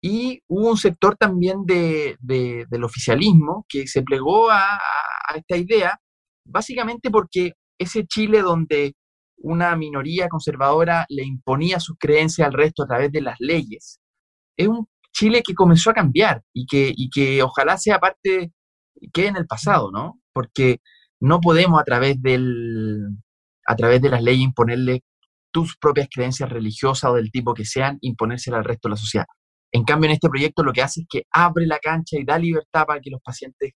y 0.00 0.42
hubo 0.48 0.70
un 0.70 0.76
sector 0.76 1.16
también 1.16 1.64
de, 1.64 2.16
de, 2.20 2.66
del 2.70 2.84
oficialismo 2.84 3.66
que 3.68 3.86
se 3.86 4.02
plegó 4.02 4.50
a, 4.50 4.76
a, 4.76 5.36
esta 5.36 5.56
idea, 5.56 5.98
básicamente 6.44 7.10
porque 7.10 7.54
ese 7.78 8.06
Chile 8.06 8.42
donde 8.42 8.94
una 9.38 9.76
minoría 9.76 10.28
conservadora 10.28 11.06
le 11.08 11.24
imponía 11.24 11.80
sus 11.80 11.96
creencias 11.98 12.46
al 12.46 12.54
resto 12.54 12.82
a 12.82 12.86
través 12.86 13.12
de 13.12 13.22
las 13.22 13.36
leyes. 13.40 14.00
Es 14.56 14.68
un 14.68 14.86
Chile 15.12 15.42
que 15.44 15.54
comenzó 15.54 15.90
a 15.90 15.94
cambiar 15.94 16.42
y 16.52 16.66
que, 16.66 16.92
y 16.94 17.10
que 17.10 17.42
ojalá 17.42 17.76
sea 17.78 17.98
parte, 17.98 18.52
quede 19.12 19.28
en 19.28 19.36
el 19.36 19.46
pasado, 19.46 19.90
¿no? 19.92 20.20
Porque 20.32 20.80
no 21.20 21.40
podemos 21.40 21.80
a 21.80 21.84
través, 21.84 22.20
del, 22.22 23.08
a 23.66 23.76
través 23.76 24.00
de 24.00 24.10
las 24.10 24.22
leyes 24.22 24.42
imponerle 24.42 25.02
tus 25.52 25.76
propias 25.76 26.08
creencias 26.12 26.50
religiosas 26.50 27.10
o 27.10 27.14
del 27.14 27.30
tipo 27.32 27.54
que 27.54 27.64
sean, 27.64 27.98
imponérselas 28.00 28.58
al 28.58 28.64
resto 28.64 28.88
de 28.88 28.90
la 28.90 28.96
sociedad. 28.96 29.26
En 29.72 29.84
cambio, 29.84 30.08
en 30.08 30.14
este 30.14 30.28
proyecto 30.28 30.62
lo 30.62 30.72
que 30.72 30.82
hace 30.82 31.02
es 31.02 31.06
que 31.08 31.22
abre 31.30 31.66
la 31.66 31.78
cancha 31.78 32.18
y 32.18 32.24
da 32.24 32.38
libertad 32.38 32.86
para 32.86 33.00
que 33.00 33.10
los 33.10 33.20
pacientes 33.20 33.72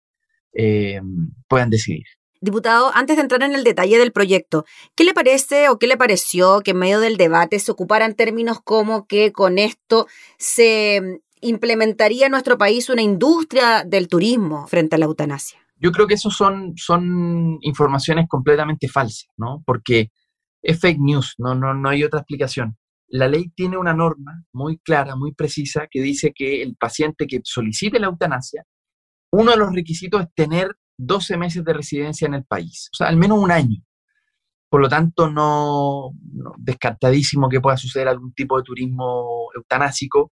eh, 0.53 1.01
puedan 1.49 1.71
decidir. 1.71 2.05
Diputado, 2.43 2.91
antes 2.95 3.17
de 3.17 3.23
entrar 3.23 3.43
en 3.43 3.55
el 3.55 3.65
detalle 3.65 3.99
del 3.99 4.13
proyecto, 4.13 4.65
¿qué 4.95 5.05
le 5.05 5.13
parece 5.13 5.69
o 5.69 5.79
qué 5.79 5.87
le 5.87 5.99
pareció 5.99 6.61
que 6.61 6.71
en 6.71 6.79
medio 6.79 7.01
del 7.01 7.19
debate 7.19 7.59
se 7.59 7.71
ocuparan 7.71 8.15
términos 8.15 8.61
como 8.65 9.07
que 9.07 9.31
con 9.31 9.59
esto 9.59 10.07
se 10.39 11.21
implementaría 11.43 12.27
en 12.27 12.33
nuestro 12.33 12.57
país 12.57 12.89
una 12.89 13.03
industria 13.03 13.85
del 13.85 14.09
turismo 14.09 14.67
frente 14.69 14.97
a 14.97 14.99
la 14.99 15.05
eutanasia? 15.05 15.59
Yo 15.77 15.93
creo 15.93 16.07
que 16.07 16.15
eso 16.15 16.31
son, 16.31 16.73
son 16.77 17.59
informaciones 17.61 18.27
completamente 18.29 18.89
falsas, 18.89 19.29
¿no? 19.37 19.63
Porque 19.67 20.11
es 20.63 20.81
fake 20.81 20.99
news, 20.99 21.35
no, 21.39 21.55
no, 21.55 21.75
no 21.75 21.89
hay 21.91 22.05
otra 22.05 22.21
explicación. 22.21 22.77
La 23.11 23.29
ley 23.29 23.51
tiene 23.55 23.77
una 23.77 23.93
norma 23.93 24.45
muy 24.53 24.79
clara, 24.79 25.17
muy 25.17 25.33
precisa, 25.33 25.87
que 25.91 26.01
dice 26.01 26.33
que 26.35 26.63
el 26.63 26.77
paciente 26.77 27.27
que 27.27 27.41
solicite 27.45 27.99
la 27.99 28.07
eutanasia, 28.07 28.65
uno 29.33 29.53
de 29.53 29.57
los 29.57 29.75
requisitos 29.75 30.23
es 30.23 30.29
tener 30.35 30.69
12 30.97 31.37
meses 31.37 31.65
de 31.65 31.73
residencia 31.73 32.27
en 32.27 32.35
el 32.35 32.45
país, 32.45 32.89
o 32.93 32.97
sea, 32.97 33.09
al 33.09 33.17
menos 33.17 33.39
un 33.39 33.51
año. 33.51 33.83
Por 34.69 34.81
lo 34.81 34.89
tanto, 34.89 35.29
no, 35.29 36.13
descartadísimo 36.59 37.49
que 37.49 37.61
pueda 37.61 37.77
suceder 37.77 38.07
algún 38.07 38.33
tipo 38.33 38.57
de 38.57 38.63
turismo 38.63 39.49
eutanásico. 39.55 40.33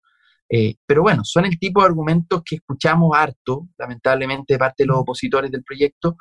Eh, 0.48 0.74
pero 0.84 1.02
bueno, 1.02 1.22
son 1.24 1.46
el 1.46 1.58
tipo 1.58 1.80
de 1.80 1.86
argumentos 1.86 2.42
que 2.44 2.56
escuchamos 2.56 3.16
harto, 3.16 3.68
lamentablemente, 3.78 4.54
de 4.54 4.58
parte 4.58 4.82
de 4.82 4.88
los 4.88 4.98
opositores 4.98 5.50
del 5.50 5.64
proyecto. 5.64 6.16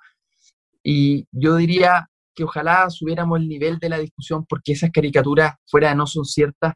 Y 0.81 1.27
yo 1.31 1.57
diría 1.57 2.07
que 2.35 2.43
ojalá 2.43 2.89
subiéramos 2.89 3.39
el 3.39 3.47
nivel 3.47 3.79
de 3.79 3.89
la 3.89 3.97
discusión 3.97 4.45
porque 4.47 4.73
esas 4.73 4.91
caricaturas, 4.91 5.55
fuera 5.65 5.89
de 5.89 5.95
no 5.95 6.05
son 6.05 6.25
ciertas, 6.25 6.73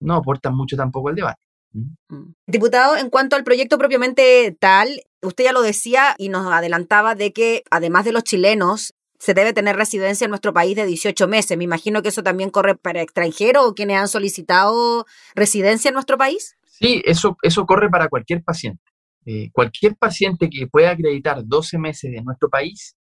no 0.00 0.14
aportan 0.14 0.54
mucho 0.56 0.76
tampoco 0.76 1.08
al 1.08 1.14
debate. 1.14 1.40
Mm. 1.72 2.32
Diputado, 2.46 2.96
en 2.96 3.10
cuanto 3.10 3.36
al 3.36 3.44
proyecto 3.44 3.78
propiamente 3.78 4.56
tal, 4.58 5.02
usted 5.22 5.44
ya 5.44 5.52
lo 5.52 5.62
decía 5.62 6.14
y 6.18 6.28
nos 6.28 6.50
adelantaba 6.52 7.14
de 7.14 7.32
que 7.32 7.62
además 7.70 8.04
de 8.04 8.12
los 8.12 8.24
chilenos, 8.24 8.94
se 9.18 9.32
debe 9.32 9.54
tener 9.54 9.76
residencia 9.76 10.26
en 10.26 10.30
nuestro 10.30 10.52
país 10.52 10.76
de 10.76 10.84
18 10.84 11.26
meses. 11.28 11.56
Me 11.56 11.64
imagino 11.64 12.02
que 12.02 12.08
eso 12.10 12.22
también 12.22 12.50
corre 12.50 12.74
para 12.74 13.00
extranjeros 13.00 13.64
o 13.64 13.74
quienes 13.74 13.96
han 13.96 14.08
solicitado 14.08 15.06
residencia 15.34 15.88
en 15.88 15.94
nuestro 15.94 16.18
país. 16.18 16.56
Sí, 16.66 17.00
eso, 17.06 17.36
eso 17.42 17.64
corre 17.64 17.88
para 17.88 18.08
cualquier 18.08 18.42
paciente. 18.42 18.82
Eh, 19.24 19.50
cualquier 19.52 19.96
paciente 19.96 20.50
que 20.50 20.66
pueda 20.66 20.90
acreditar 20.90 21.42
12 21.42 21.78
meses 21.78 22.12
en 22.14 22.24
nuestro 22.24 22.50
país 22.50 22.96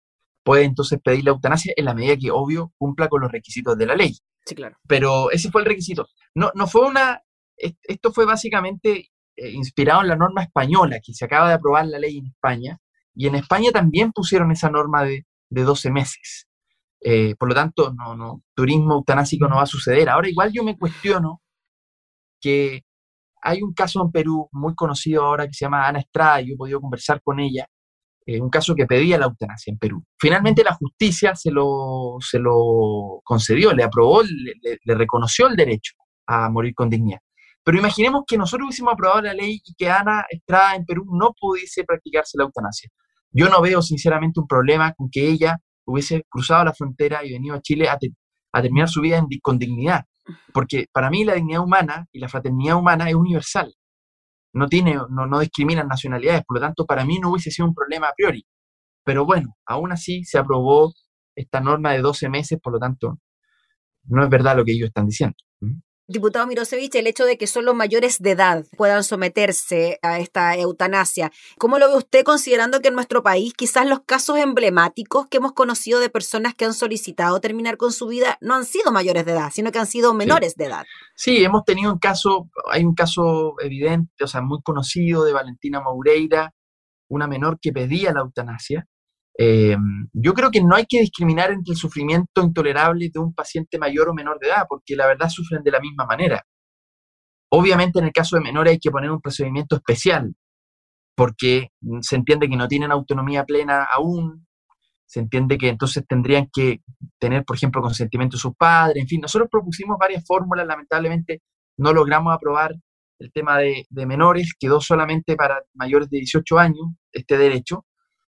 puede 0.50 0.64
entonces 0.64 0.98
pedir 1.00 1.24
la 1.24 1.30
eutanasia 1.30 1.72
en 1.76 1.84
la 1.84 1.94
medida 1.94 2.16
que, 2.16 2.32
obvio, 2.32 2.72
cumpla 2.76 3.08
con 3.08 3.20
los 3.20 3.30
requisitos 3.30 3.78
de 3.78 3.86
la 3.86 3.94
ley. 3.94 4.16
Sí, 4.44 4.56
claro. 4.56 4.76
Pero 4.88 5.30
ese 5.30 5.48
fue 5.48 5.60
el 5.60 5.68
requisito. 5.68 6.08
No, 6.34 6.50
no 6.56 6.66
fue 6.66 6.88
una, 6.88 7.22
esto 7.56 8.12
fue 8.12 8.26
básicamente 8.26 9.10
eh, 9.36 9.50
inspirado 9.52 10.02
en 10.02 10.08
la 10.08 10.16
norma 10.16 10.42
española, 10.42 10.98
que 11.00 11.14
se 11.14 11.24
acaba 11.24 11.46
de 11.46 11.54
aprobar 11.54 11.86
la 11.86 12.00
ley 12.00 12.18
en 12.18 12.26
España, 12.26 12.78
y 13.14 13.28
en 13.28 13.36
España 13.36 13.70
también 13.70 14.10
pusieron 14.10 14.50
esa 14.50 14.70
norma 14.70 15.04
de, 15.04 15.24
de 15.50 15.62
12 15.62 15.92
meses. 15.92 16.48
Eh, 17.00 17.36
por 17.36 17.48
lo 17.48 17.54
tanto, 17.54 17.94
no, 17.94 18.16
no, 18.16 18.42
turismo 18.52 18.94
eutanásico 18.94 19.46
no 19.46 19.54
va 19.54 19.62
a 19.62 19.66
suceder. 19.66 20.08
Ahora, 20.08 20.28
igual 20.28 20.50
yo 20.52 20.64
me 20.64 20.76
cuestiono 20.76 21.42
que 22.40 22.82
hay 23.40 23.62
un 23.62 23.72
caso 23.72 24.02
en 24.02 24.10
Perú 24.10 24.48
muy 24.50 24.74
conocido 24.74 25.22
ahora 25.22 25.46
que 25.46 25.54
se 25.54 25.64
llama 25.64 25.86
Ana 25.86 26.00
Estrada, 26.00 26.40
y 26.40 26.48
yo 26.48 26.54
he 26.54 26.56
podido 26.56 26.80
conversar 26.80 27.22
con 27.22 27.38
ella, 27.38 27.68
eh, 28.30 28.40
un 28.40 28.50
caso 28.50 28.74
que 28.74 28.86
pedía 28.86 29.18
la 29.18 29.26
eutanasia 29.26 29.72
en 29.72 29.78
Perú. 29.78 30.04
Finalmente 30.18 30.62
la 30.62 30.74
justicia 30.74 31.34
se 31.34 31.50
lo, 31.50 32.18
se 32.20 32.38
lo 32.38 33.20
concedió, 33.24 33.72
le 33.72 33.82
aprobó, 33.82 34.22
le 34.22 34.94
reconoció 34.94 35.48
el 35.48 35.56
derecho 35.56 35.94
a 36.26 36.48
morir 36.48 36.74
con 36.74 36.88
dignidad. 36.88 37.20
Pero 37.64 37.78
imaginemos 37.78 38.22
que 38.26 38.38
nosotros 38.38 38.66
hubiésemos 38.66 38.94
aprobado 38.94 39.22
la 39.22 39.34
ley 39.34 39.60
y 39.64 39.74
que 39.74 39.90
Ana 39.90 40.24
Estrada 40.28 40.76
en 40.76 40.84
Perú 40.84 41.04
no 41.10 41.32
pudiese 41.38 41.84
practicarse 41.84 42.38
la 42.38 42.44
eutanasia. 42.44 42.88
Yo 43.32 43.48
no 43.48 43.60
veo 43.60 43.82
sinceramente 43.82 44.40
un 44.40 44.46
problema 44.46 44.92
con 44.94 45.10
que 45.10 45.28
ella 45.28 45.58
hubiese 45.84 46.24
cruzado 46.28 46.64
la 46.64 46.72
frontera 46.72 47.24
y 47.24 47.32
venido 47.32 47.54
a 47.54 47.60
Chile 47.60 47.88
a, 47.88 47.98
terminar 48.62 48.88
su 48.88 49.00
vida 49.00 49.24
con 49.42 49.58
dignidad. 49.58 50.04
Porque 50.52 50.86
para 50.92 51.10
mí 51.10 51.24
la 51.24 51.34
dignidad 51.34 51.62
humana 51.62 52.06
y 52.12 52.20
la 52.20 52.28
fraternidad 52.28 52.76
humana 52.76 53.08
es 53.08 53.14
universal. 53.14 53.74
No, 54.52 54.66
tiene, 54.68 54.94
no, 55.10 55.26
no 55.26 55.40
discriminan 55.40 55.88
nacionalidades, 55.88 56.44
por 56.44 56.56
lo 56.56 56.60
tanto 56.60 56.86
para 56.86 57.04
mí 57.04 57.18
no 57.18 57.30
hubiese 57.30 57.50
sido 57.50 57.68
un 57.68 57.74
problema 57.74 58.08
a 58.08 58.14
priori. 58.14 58.44
Pero 59.04 59.24
bueno, 59.26 59.56
aún 59.66 59.92
así 59.92 60.24
se 60.24 60.38
aprobó 60.38 60.92
esta 61.36 61.60
norma 61.60 61.92
de 61.92 62.00
12 62.02 62.28
meses, 62.28 62.58
por 62.62 62.72
lo 62.74 62.78
tanto 62.78 63.18
no 64.04 64.24
es 64.24 64.30
verdad 64.30 64.56
lo 64.56 64.64
que 64.64 64.72
ellos 64.72 64.88
están 64.88 65.06
diciendo. 65.06 65.36
Diputado 66.10 66.44
Mirosevich, 66.48 66.96
el 66.96 67.06
hecho 67.06 67.24
de 67.24 67.38
que 67.38 67.46
solo 67.46 67.72
mayores 67.72 68.18
de 68.18 68.32
edad 68.32 68.64
puedan 68.76 69.04
someterse 69.04 70.00
a 70.02 70.18
esta 70.18 70.56
eutanasia, 70.56 71.30
¿cómo 71.56 71.78
lo 71.78 71.88
ve 71.88 71.98
usted 71.98 72.24
considerando 72.24 72.80
que 72.80 72.88
en 72.88 72.94
nuestro 72.94 73.22
país 73.22 73.54
quizás 73.54 73.86
los 73.86 74.00
casos 74.00 74.36
emblemáticos 74.38 75.28
que 75.28 75.36
hemos 75.36 75.52
conocido 75.52 76.00
de 76.00 76.10
personas 76.10 76.56
que 76.56 76.64
han 76.64 76.74
solicitado 76.74 77.40
terminar 77.40 77.76
con 77.76 77.92
su 77.92 78.08
vida 78.08 78.38
no 78.40 78.56
han 78.56 78.64
sido 78.64 78.90
mayores 78.90 79.24
de 79.24 79.30
edad, 79.30 79.52
sino 79.52 79.70
que 79.70 79.78
han 79.78 79.86
sido 79.86 80.12
menores 80.12 80.56
de 80.56 80.64
edad? 80.64 80.84
Sí, 81.14 81.44
hemos 81.44 81.64
tenido 81.64 81.92
un 81.92 82.00
caso, 82.00 82.50
hay 82.68 82.84
un 82.84 82.96
caso 82.96 83.54
evidente, 83.60 84.24
o 84.24 84.26
sea, 84.26 84.40
muy 84.40 84.60
conocido 84.62 85.22
de 85.22 85.32
Valentina 85.32 85.80
Moureira, 85.80 86.52
una 87.08 87.28
menor 87.28 87.60
que 87.60 87.72
pedía 87.72 88.12
la 88.12 88.22
eutanasia, 88.22 88.88
eh, 89.38 89.76
yo 90.12 90.34
creo 90.34 90.50
que 90.50 90.62
no 90.62 90.76
hay 90.76 90.86
que 90.86 91.00
discriminar 91.00 91.50
entre 91.50 91.72
el 91.72 91.78
sufrimiento 91.78 92.42
intolerable 92.42 93.10
de 93.12 93.20
un 93.20 93.34
paciente 93.34 93.78
mayor 93.78 94.08
o 94.08 94.14
menor 94.14 94.38
de 94.38 94.48
edad, 94.48 94.66
porque 94.68 94.96
la 94.96 95.06
verdad 95.06 95.28
sufren 95.28 95.62
de 95.62 95.70
la 95.70 95.80
misma 95.80 96.06
manera. 96.06 96.44
Obviamente 97.52 97.98
en 97.98 98.06
el 98.06 98.12
caso 98.12 98.36
de 98.36 98.42
menores 98.42 98.72
hay 98.72 98.78
que 98.78 98.90
poner 98.90 99.10
un 99.10 99.20
procedimiento 99.20 99.76
especial, 99.76 100.34
porque 101.16 101.68
se 102.02 102.16
entiende 102.16 102.48
que 102.48 102.56
no 102.56 102.68
tienen 102.68 102.92
autonomía 102.92 103.44
plena 103.44 103.84
aún, 103.84 104.46
se 105.06 105.20
entiende 105.20 105.58
que 105.58 105.68
entonces 105.68 106.04
tendrían 106.06 106.48
que 106.52 106.82
tener, 107.18 107.44
por 107.44 107.56
ejemplo, 107.56 107.82
consentimiento 107.82 108.36
de 108.36 108.40
sus 108.40 108.54
padres, 108.56 109.02
en 109.02 109.08
fin, 109.08 109.20
nosotros 109.20 109.48
propusimos 109.50 109.98
varias 109.98 110.24
fórmulas, 110.24 110.66
lamentablemente 110.66 111.42
no 111.78 111.92
logramos 111.92 112.32
aprobar 112.32 112.74
el 113.20 113.32
tema 113.32 113.58
de, 113.58 113.86
menores, 114.06 114.54
quedó 114.58 114.80
solamente 114.80 115.36
para 115.36 115.62
mayores 115.74 116.08
de 116.10 116.18
18 116.18 116.58
años 116.58 116.86
este 117.12 117.36
derecho. 117.36 117.84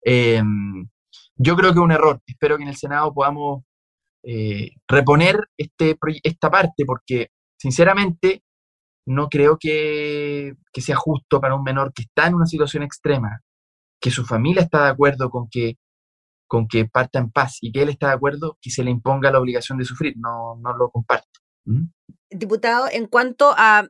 Eh, 0.04 0.42
yo 1.36 1.56
creo 1.56 1.72
que 1.72 1.80
es 1.80 1.84
un 1.84 1.92
error. 1.92 2.22
Espero 2.26 2.58
que 2.58 2.64
en 2.64 2.70
el 2.70 2.76
Senado 2.76 3.14
podamos 3.14 3.64
eh, 4.24 4.72
reponer 4.88 5.40
este, 5.58 5.98
esta 6.24 6.50
parte, 6.50 6.84
porque 6.86 7.30
sinceramente 7.58 8.44
no 9.06 9.30
creo 9.30 9.58
que, 9.58 10.56
sea 10.74 10.96
justo 10.96 11.40
para 11.40 11.56
un 11.56 11.64
menor 11.64 11.94
que 11.94 12.04
está 12.04 12.28
en 12.28 12.36
una 12.36 12.46
situación 12.46 12.84
extrema, 12.84 13.42
que 14.02 14.12
su 14.12 14.26
familia 14.26 14.64
está 14.64 14.84
de 14.84 14.90
acuerdo 14.90 15.30
con 15.30 15.48
que, 15.50 15.78
con 16.48 16.68
que 16.68 16.86
parta 16.86 17.20
en 17.20 17.32
paz 17.32 17.58
y 17.62 17.72
que 17.72 17.84
él 17.84 17.90
está 17.90 18.08
de 18.08 18.14
acuerdo 18.14 18.58
que 18.62 18.70
se 18.70 18.84
le 18.84 18.92
imponga 18.92 19.32
la 19.32 19.40
obligación 19.40 19.78
de 19.78 19.86
sufrir. 19.86 20.16
No, 20.18 20.58
no 20.62 20.76
lo 20.76 20.90
comparto. 20.90 21.40
¿Mm? 21.66 21.86
Diputado, 22.30 22.88
en 22.92 23.08
cuanto 23.08 23.54
a 23.56 23.88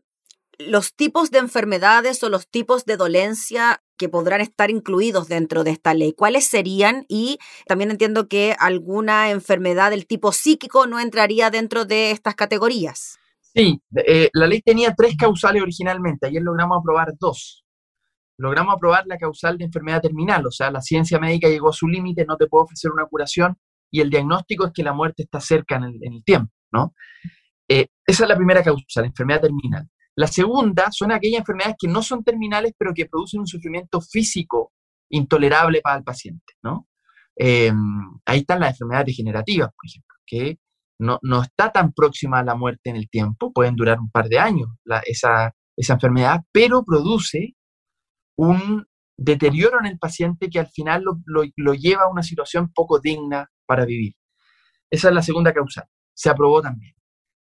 los 0.59 0.95
tipos 0.95 1.31
de 1.31 1.39
enfermedades 1.39 2.23
o 2.23 2.29
los 2.29 2.47
tipos 2.49 2.85
de 2.85 2.97
dolencia 2.97 3.81
que 3.97 4.09
podrán 4.09 4.41
estar 4.41 4.69
incluidos 4.69 5.27
dentro 5.27 5.63
de 5.63 5.71
esta 5.71 5.93
ley. 5.93 6.13
¿Cuáles 6.13 6.45
serían? 6.45 7.05
Y 7.07 7.39
también 7.67 7.91
entiendo 7.91 8.27
que 8.27 8.55
alguna 8.59 9.31
enfermedad 9.31 9.91
del 9.91 10.07
tipo 10.07 10.31
psíquico 10.31 10.87
no 10.87 10.99
entraría 10.99 11.49
dentro 11.49 11.85
de 11.85 12.11
estas 12.11 12.35
categorías. 12.35 13.19
Sí, 13.41 13.81
eh, 13.95 14.29
la 14.33 14.47
ley 14.47 14.61
tenía 14.61 14.93
tres 14.95 15.15
causales 15.17 15.61
originalmente, 15.61 16.27
ayer 16.27 16.41
logramos 16.41 16.79
aprobar 16.79 17.13
dos. 17.19 17.63
Logramos 18.37 18.75
aprobar 18.75 19.07
la 19.07 19.17
causal 19.17 19.57
de 19.57 19.65
enfermedad 19.65 20.01
terminal, 20.01 20.45
o 20.45 20.51
sea, 20.51 20.69
la 20.69 20.81
ciencia 20.81 21.19
médica 21.19 21.49
llegó 21.49 21.69
a 21.69 21.73
su 21.73 21.87
límite, 21.87 22.23
no 22.23 22.37
te 22.37 22.45
puede 22.45 22.65
ofrecer 22.65 22.91
una 22.91 23.05
curación 23.05 23.57
y 23.89 24.01
el 24.01 24.11
diagnóstico 24.11 24.67
es 24.67 24.73
que 24.73 24.83
la 24.83 24.93
muerte 24.93 25.23
está 25.23 25.39
cerca 25.39 25.77
en 25.77 25.85
el, 25.85 26.23
tiempo, 26.23 26.51
¿no? 26.71 26.93
Eh, 27.67 27.87
esa 28.05 28.23
es 28.23 28.29
la 28.29 28.35
primera 28.35 28.61
causal, 28.61 29.05
enfermedad 29.05 29.41
terminal. 29.41 29.87
La 30.17 30.27
segunda 30.27 30.87
son 30.91 31.11
aquellas 31.11 31.39
enfermedades 31.39 31.75
que 31.79 31.87
no 31.87 32.01
son 32.01 32.23
terminales, 32.23 32.73
pero 32.77 32.93
que 32.93 33.05
producen 33.05 33.41
un 33.41 33.47
sufrimiento 33.47 34.01
físico 34.01 34.73
intolerable 35.09 35.79
para 35.81 35.97
el 35.97 36.03
paciente, 36.03 36.53
¿no? 36.63 36.87
Eh, 37.35 37.71
ahí 38.25 38.39
están 38.39 38.59
las 38.59 38.71
enfermedades 38.71 39.07
degenerativas, 39.07 39.69
por 39.69 39.85
ejemplo, 39.87 40.15
que 40.25 40.57
no, 40.99 41.19
está 41.43 41.71
tan 41.71 41.93
próxima 41.93 42.39
a 42.39 42.43
la 42.43 42.55
muerte 42.55 42.89
en 42.89 42.95
el 42.95 43.07
tiempo, 43.09 43.53
pueden 43.53 43.75
durar 43.75 43.99
un 43.99 44.09
par 44.09 44.27
de 44.27 44.39
años 44.39 44.69
esa, 45.05 45.53
enfermedad, 45.77 46.41
pero 46.51 46.83
produce 46.83 47.55
un 48.35 48.87
deterioro 49.15 49.79
en 49.79 49.85
el 49.85 49.99
paciente 49.99 50.49
que 50.49 50.59
al 50.59 50.67
final 50.67 51.03
lo, 51.03 51.19
lo, 51.55 51.73
lleva 51.75 52.03
a 52.03 52.09
una 52.09 52.23
situación 52.23 52.71
poco 52.73 52.99
digna 52.99 53.51
para 53.67 53.85
vivir. 53.85 54.15
Esa 54.89 55.09
es 55.09 55.13
la 55.13 55.21
segunda 55.21 55.53
causal. 55.53 55.85
Se 56.15 56.29
aprobó 56.29 56.61
también. 56.61 56.96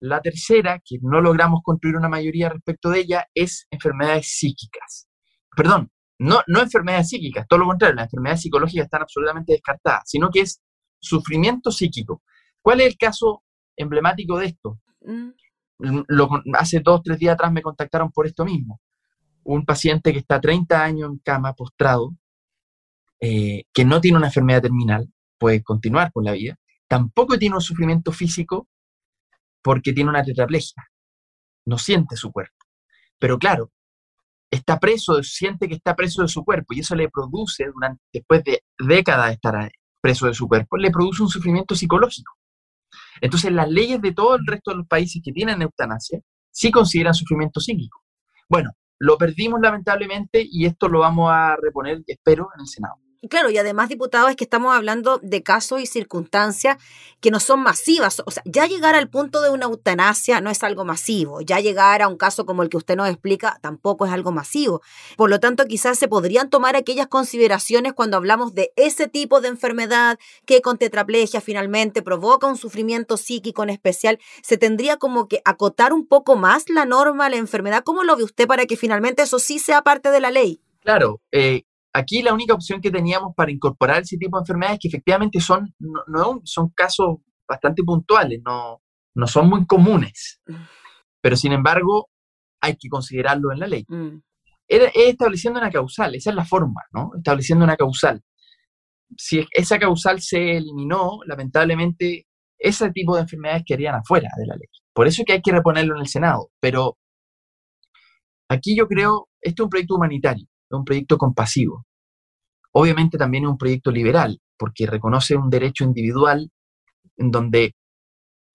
La 0.01 0.21
tercera, 0.21 0.81
que 0.85 0.99
no 1.03 1.21
logramos 1.21 1.61
construir 1.63 1.97
una 1.97 2.09
mayoría 2.09 2.49
respecto 2.49 2.91
de 2.91 3.01
ella, 3.01 3.27
es 3.35 3.67
enfermedades 3.71 4.29
psíquicas. 4.29 5.09
Perdón, 5.57 5.91
no, 6.19 6.41
no 6.47 6.61
enfermedades 6.61 7.09
psíquicas, 7.09 7.47
todo 7.49 7.61
lo 7.61 7.67
contrario, 7.67 7.97
las 7.97 8.07
enfermedades 8.07 8.43
psicológicas 8.43 8.85
están 8.85 9.03
absolutamente 9.03 9.53
descartadas, 9.53 10.03
sino 10.07 10.31
que 10.31 10.41
es 10.41 10.61
sufrimiento 11.01 11.71
psíquico. 11.71 12.23
¿Cuál 12.61 12.81
es 12.81 12.89
el 12.89 12.97
caso 12.97 13.45
emblemático 13.77 14.39
de 14.39 14.47
esto? 14.47 14.81
Mm. 15.01 15.31
Lo, 16.09 16.29
hace 16.55 16.81
dos, 16.81 17.03
tres 17.05 17.19
días 17.19 17.35
atrás 17.35 17.53
me 17.53 17.63
contactaron 17.63 18.11
por 18.11 18.27
esto 18.27 18.45
mismo. 18.45 18.81
Un 19.45 19.65
paciente 19.65 20.13
que 20.13 20.19
está 20.19 20.41
30 20.41 20.83
años 20.83 21.11
en 21.11 21.19
cama, 21.19 21.55
postrado, 21.55 22.17
eh, 23.21 23.65
que 23.73 23.85
no 23.85 24.01
tiene 24.01 24.19
una 24.19 24.27
enfermedad 24.27 24.63
terminal, 24.63 25.09
puede 25.39 25.63
continuar 25.63 26.13
con 26.13 26.25
la 26.25 26.33
vida, 26.33 26.59
tampoco 26.89 27.39
tiene 27.39 27.55
un 27.55 27.61
sufrimiento 27.61 28.13
físico 28.13 28.69
porque 29.62 29.92
tiene 29.92 30.11
una 30.11 30.23
tetraplegia, 30.23 30.85
no 31.66 31.79
siente 31.79 32.16
su 32.16 32.33
cuerpo. 32.33 32.55
Pero 33.18 33.38
claro, 33.38 33.73
está 34.51 34.79
preso, 34.79 35.23
siente 35.23 35.68
que 35.68 35.75
está 35.75 35.94
preso 35.94 36.23
de 36.23 36.29
su 36.29 36.44
cuerpo 36.44 36.75
y 36.75 36.81
eso 36.81 36.94
le 36.94 37.09
produce, 37.09 37.66
durante, 37.73 38.03
después 38.12 38.42
de 38.44 38.62
décadas 38.79 39.29
de 39.29 39.33
estar 39.35 39.71
preso 40.01 40.27
de 40.27 40.35
su 40.35 40.47
cuerpo, 40.47 40.77
le 40.77 40.90
produce 40.90 41.23
un 41.23 41.29
sufrimiento 41.29 41.75
psicológico. 41.75 42.35
Entonces 43.21 43.53
las 43.53 43.68
leyes 43.68 44.01
de 44.01 44.12
todo 44.12 44.37
el 44.37 44.47
resto 44.47 44.71
de 44.71 44.79
los 44.79 44.87
países 44.87 45.21
que 45.25 45.33
tienen 45.33 45.61
eutanasia 45.61 46.21
sí 46.51 46.71
consideran 46.71 47.14
sufrimiento 47.14 47.61
psíquico. 47.61 48.01
Bueno, 48.49 48.71
lo 49.01 49.18
perdimos 49.18 49.61
lamentablemente 49.61 50.44
y 50.49 50.66
esto 50.66 50.88
lo 50.88 51.01
vamos 51.01 51.31
a 51.31 51.57
reponer, 51.57 52.03
espero, 52.07 52.49
en 52.55 52.61
el 52.61 52.66
Senado. 52.66 52.97
Claro, 53.28 53.50
y 53.50 53.59
además, 53.59 53.88
diputado, 53.88 54.28
es 54.28 54.37
que 54.37 54.44
estamos 54.44 54.72
hablando 54.72 55.18
de 55.18 55.42
casos 55.42 55.81
y 55.81 55.87
circunstancias 55.87 56.76
que 57.20 57.33
no 57.33 57.40
son 57.40 57.61
masivas. 57.61 58.22
O 58.24 58.31
sea, 58.31 58.44
ya 58.46 58.66
llegar 58.66 58.94
al 58.94 59.11
punto 59.11 59.42
de 59.42 59.50
una 59.50 59.64
eutanasia 59.64 60.40
no 60.40 60.50
es 60.50 60.62
algo 60.62 60.85
masivo. 60.85 61.40
Ya 61.40 61.59
llegar 61.59 62.00
a 62.00 62.07
un 62.07 62.16
caso 62.16 62.46
como 62.46 62.62
el 62.62 62.68
que 62.68 62.76
usted 62.76 62.94
nos 62.96 63.09
explica 63.09 63.59
tampoco 63.61 64.07
es 64.07 64.12
algo 64.12 64.31
masivo. 64.31 64.83
Por 65.16 65.31
lo 65.31 65.40
tanto, 65.40 65.66
quizás 65.66 65.98
se 65.98 66.07
podrían 66.07 66.48
tomar 66.48 66.76
aquellas 66.76 67.09
consideraciones 67.09 67.92
cuando 67.92 68.16
hablamos 68.16 68.54
de 68.54 68.72
ese 68.76 69.09
tipo 69.09 69.40
de 69.40 69.48
enfermedad 69.48 70.16
que 70.46 70.62
con 70.62 70.78
tetraplegia 70.78 71.40
finalmente 71.40 72.02
provoca 72.02 72.46
un 72.46 72.57
sufrimiento 72.57 73.16
psíquico 73.16 73.64
en 73.64 73.70
especial. 73.70 74.20
Se 74.42 74.59
tendría 74.59 74.96
como 74.96 75.26
que 75.26 75.42
acotar 75.44 75.92
un 75.92 76.07
poco 76.07 76.37
más 76.37 76.68
la 76.68 76.85
norma, 76.85 77.28
la 77.28 77.37
enfermedad. 77.37 77.83
¿Cómo 77.83 78.04
lo 78.04 78.16
ve 78.16 78.22
usted 78.22 78.46
para 78.46 78.66
que 78.66 78.76
finalmente 78.76 79.22
eso 79.22 79.40
sí 79.40 79.59
sea 79.59 79.83
parte 79.83 80.12
de 80.12 80.20
la 80.20 80.31
ley? 80.31 80.61
Claro, 80.85 81.20
eh, 81.33 81.64
Aquí 81.92 82.22
la 82.22 82.35
única 82.35 82.55
opción 82.55 82.81
que 82.81 82.90
teníamos 82.90 83.35
para 83.35 83.51
incorporar 83.51 84.03
ese 84.03 84.16
tipo 84.18 84.37
de 84.37 84.42
enfermedades, 84.42 84.79
que 84.81 84.88
efectivamente 84.88 85.40
son, 85.40 85.74
no, 85.79 86.40
son 86.44 86.70
casos 86.70 87.16
bastante 87.48 87.83
puntuales, 87.83 88.40
no, 88.44 88.83
no 89.14 89.27
son 89.27 89.48
muy 89.48 89.66
comunes, 89.66 90.40
pero 91.20 91.35
sin 91.35 91.53
embargo 91.53 92.11
hay 92.61 92.77
que 92.77 92.88
considerarlo 92.88 93.53
en 93.53 93.61
la 93.61 93.66
ley. 93.66 93.85
Mm. 93.88 94.20
Es 94.68 94.90
estableciendo 94.94 95.59
una 95.59 95.70
causal, 95.70 96.14
esa 96.14 96.31
es 96.31 96.37
la 96.37 96.44
forma, 96.44 96.83
¿no? 96.92 97.12
Estableciendo 97.16 97.64
una 97.64 97.77
causal. 97.77 98.22
Si 99.16 99.46
esa 99.53 99.79
causal 99.79 100.20
se 100.20 100.59
eliminó, 100.59 101.20
lamentablemente 101.27 102.27
ese 102.59 102.90
tipo 102.90 103.14
de 103.14 103.22
enfermedades 103.22 103.62
quedarían 103.64 103.94
afuera 103.94 104.29
de 104.37 104.46
la 104.46 104.55
ley. 104.57 104.68
Por 104.92 105.07
eso 105.07 105.22
es 105.22 105.27
que 105.27 105.33
hay 105.35 105.42
que 105.42 105.53
reponerlo 105.53 105.94
en 105.94 106.01
el 106.01 106.09
Senado. 106.09 106.51
Pero 106.61 106.98
aquí 108.48 108.77
yo 108.77 108.87
creo, 108.88 109.29
este 109.40 109.62
es 109.62 109.64
un 109.64 109.70
proyecto 109.70 109.94
humanitario, 109.94 110.46
es 110.70 110.78
un 110.78 110.85
proyecto 110.85 111.16
compasivo. 111.16 111.87
Obviamente 112.72 113.18
también 113.18 113.44
es 113.44 113.50
un 113.50 113.59
proyecto 113.59 113.90
liberal, 113.90 114.40
porque 114.59 114.87
reconoce 114.87 115.37
un 115.37 115.50
derecho 115.50 115.85
individual 115.85 116.50
en 117.16 117.31
donde 117.31 117.74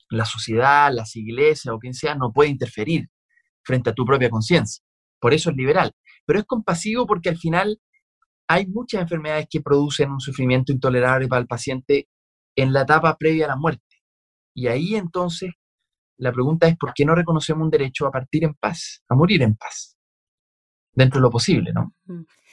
la 0.10 0.26
sociedad, 0.26 0.92
las 0.94 1.16
iglesias 1.16 1.74
o 1.74 1.80
quien 1.80 1.94
sea 1.94 2.16
no 2.16 2.32
puede 2.32 2.52
interferir 2.52 3.10
frente 3.64 3.90
a 3.90 3.94
tu 3.94 4.06
propia 4.06 4.30
conciencia. 4.30 4.84
Por 5.20 5.34
eso 5.34 5.50
es 5.50 5.56
liberal. 5.56 5.94
Pero 6.26 6.40
es 6.40 6.46
compasivo 6.46 7.08
porque 7.08 7.30
al 7.30 7.38
final 7.38 7.82
hay 8.48 8.68
muchas 8.68 9.02
enfermedades 9.02 9.48
que 9.50 9.62
producen 9.62 10.12
un 10.12 10.20
sufrimiento 10.20 10.72
intolerable 10.72 11.28
para 11.28 11.42
el 11.42 11.48
paciente 11.48 12.08
en 12.56 12.72
la 12.72 12.82
etapa 12.82 13.18
previa 13.18 13.46
a 13.46 13.50
la 13.50 13.56
muerte. 13.56 14.04
Y 14.54 14.68
ahí 14.68 14.96
entonces 14.96 15.52
la 16.18 16.32
pregunta 16.32 16.68
es 16.68 16.78
por 16.78 16.94
qué 16.94 17.06
no 17.06 17.16
reconocemos 17.16 17.64
un 17.64 17.72
derecho 17.72 18.06
a 18.06 18.12
partir 18.12 18.44
en 18.44 18.54
paz, 18.54 19.04
a 19.10 19.16
morir 19.16 19.42
en 19.42 19.56
paz 19.56 19.93
dentro 20.96 21.20
de 21.20 21.24
lo 21.24 21.30
posible, 21.30 21.72
¿no? 21.74 21.94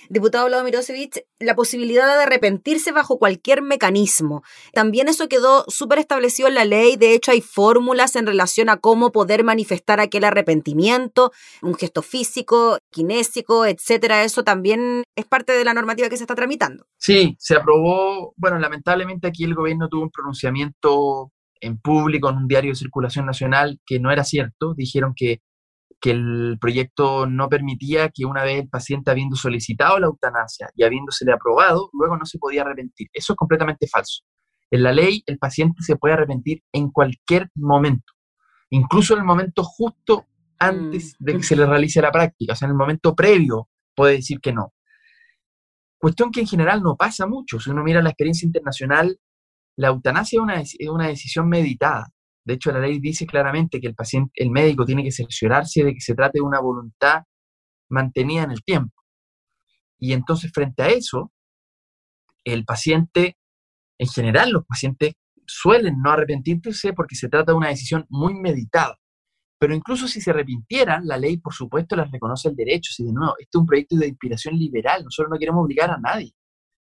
Diputado 0.08 0.46
Vlado 0.46 0.64
Mirosevich, 0.64 1.24
la 1.38 1.54
posibilidad 1.54 2.06
de 2.16 2.22
arrepentirse 2.22 2.90
bajo 2.90 3.18
cualquier 3.18 3.60
mecanismo. 3.60 4.42
También 4.72 5.08
eso 5.08 5.28
quedó 5.28 5.64
súper 5.68 5.98
establecido 5.98 6.48
en 6.48 6.54
la 6.54 6.64
ley. 6.64 6.96
De 6.96 7.14
hecho, 7.14 7.32
hay 7.32 7.42
fórmulas 7.42 8.16
en 8.16 8.26
relación 8.26 8.70
a 8.70 8.78
cómo 8.78 9.12
poder 9.12 9.44
manifestar 9.44 10.00
aquel 10.00 10.24
arrepentimiento, 10.24 11.32
un 11.60 11.74
gesto 11.74 12.00
físico, 12.00 12.78
kinésico, 12.90 13.66
etcétera. 13.66 14.24
Eso 14.24 14.42
también 14.42 15.02
es 15.16 15.26
parte 15.26 15.52
de 15.52 15.64
la 15.64 15.74
normativa 15.74 16.08
que 16.08 16.16
se 16.16 16.24
está 16.24 16.34
tramitando. 16.34 16.86
Sí, 16.96 17.36
se 17.38 17.56
aprobó. 17.56 18.32
Bueno, 18.36 18.58
lamentablemente 18.58 19.28
aquí 19.28 19.44
el 19.44 19.54
gobierno 19.54 19.88
tuvo 19.88 20.04
un 20.04 20.10
pronunciamiento 20.10 21.30
en 21.60 21.78
público 21.78 22.30
en 22.30 22.36
un 22.36 22.48
diario 22.48 22.70
de 22.70 22.76
circulación 22.76 23.26
nacional 23.26 23.78
que 23.84 24.00
no 24.00 24.10
era 24.10 24.24
cierto. 24.24 24.72
Dijeron 24.74 25.12
que 25.14 25.40
que 26.00 26.12
el 26.12 26.56
proyecto 26.60 27.26
no 27.26 27.48
permitía 27.48 28.08
que 28.08 28.24
una 28.24 28.42
vez 28.42 28.62
el 28.62 28.68
paciente 28.68 29.10
habiendo 29.10 29.36
solicitado 29.36 29.98
la 29.98 30.06
eutanasia 30.06 30.70
y 30.74 30.84
habiéndosele 30.84 31.32
aprobado, 31.32 31.90
luego 31.92 32.16
no 32.16 32.24
se 32.24 32.38
podía 32.38 32.62
arrepentir. 32.62 33.08
Eso 33.12 33.34
es 33.34 33.36
completamente 33.36 33.86
falso. 33.86 34.22
En 34.70 34.82
la 34.82 34.92
ley, 34.92 35.22
el 35.26 35.38
paciente 35.38 35.82
se 35.82 35.96
puede 35.96 36.14
arrepentir 36.14 36.62
en 36.72 36.90
cualquier 36.90 37.50
momento, 37.54 38.14
incluso 38.70 39.14
en 39.14 39.20
el 39.20 39.26
momento 39.26 39.62
justo 39.64 40.26
antes 40.58 41.16
mm. 41.18 41.24
de 41.24 41.36
que 41.36 41.42
se 41.42 41.56
le 41.56 41.66
realice 41.66 42.00
la 42.00 42.12
práctica, 42.12 42.52
o 42.52 42.56
sea, 42.56 42.66
en 42.66 42.72
el 42.72 42.78
momento 42.78 43.14
previo 43.14 43.68
puede 43.94 44.16
decir 44.16 44.40
que 44.40 44.52
no. 44.52 44.72
Cuestión 45.98 46.30
que 46.30 46.40
en 46.40 46.46
general 46.46 46.82
no 46.82 46.96
pasa 46.96 47.26
mucho. 47.26 47.60
Si 47.60 47.68
uno 47.68 47.82
mira 47.82 48.00
la 48.00 48.08
experiencia 48.08 48.46
internacional, 48.46 49.18
la 49.76 49.88
eutanasia 49.88 50.38
es 50.38 50.42
una, 50.42 50.60
es 50.60 50.88
una 50.88 51.08
decisión 51.08 51.46
meditada. 51.48 52.08
De 52.50 52.54
hecho, 52.54 52.72
la 52.72 52.80
ley 52.80 52.98
dice 52.98 53.26
claramente 53.26 53.80
que 53.80 53.86
el 53.86 53.94
paciente, 53.94 54.32
el 54.34 54.50
médico 54.50 54.84
tiene 54.84 55.04
que 55.04 55.12
cerciorarse 55.12 55.84
de 55.84 55.94
que 55.94 56.00
se 56.00 56.16
trate 56.16 56.38
de 56.38 56.42
una 56.42 56.58
voluntad 56.58 57.22
mantenida 57.88 58.42
en 58.42 58.50
el 58.50 58.64
tiempo. 58.64 58.92
Y 60.00 60.14
entonces, 60.14 60.50
frente 60.52 60.82
a 60.82 60.88
eso, 60.88 61.30
el 62.42 62.64
paciente, 62.64 63.38
en 63.98 64.08
general, 64.08 64.50
los 64.50 64.66
pacientes 64.66 65.12
suelen 65.46 66.02
no 66.02 66.10
arrepentirse 66.10 66.92
porque 66.92 67.14
se 67.14 67.28
trata 67.28 67.52
de 67.52 67.58
una 67.58 67.68
decisión 67.68 68.04
muy 68.08 68.34
meditada. 68.34 68.98
Pero 69.56 69.72
incluso 69.72 70.08
si 70.08 70.20
se 70.20 70.32
arrepintieran, 70.32 71.06
la 71.06 71.18
ley, 71.18 71.36
por 71.36 71.54
supuesto, 71.54 71.94
les 71.94 72.10
reconoce 72.10 72.48
el 72.48 72.56
derecho. 72.56 72.90
Si 72.92 73.04
de 73.04 73.12
nuevo, 73.12 73.34
este 73.38 73.58
es 73.58 73.60
un 73.60 73.66
proyecto 73.66 73.94
de 73.94 74.08
inspiración 74.08 74.58
liberal, 74.58 75.04
nosotros 75.04 75.30
no 75.30 75.38
queremos 75.38 75.62
obligar 75.62 75.92
a 75.92 75.98
nadie. 75.98 76.34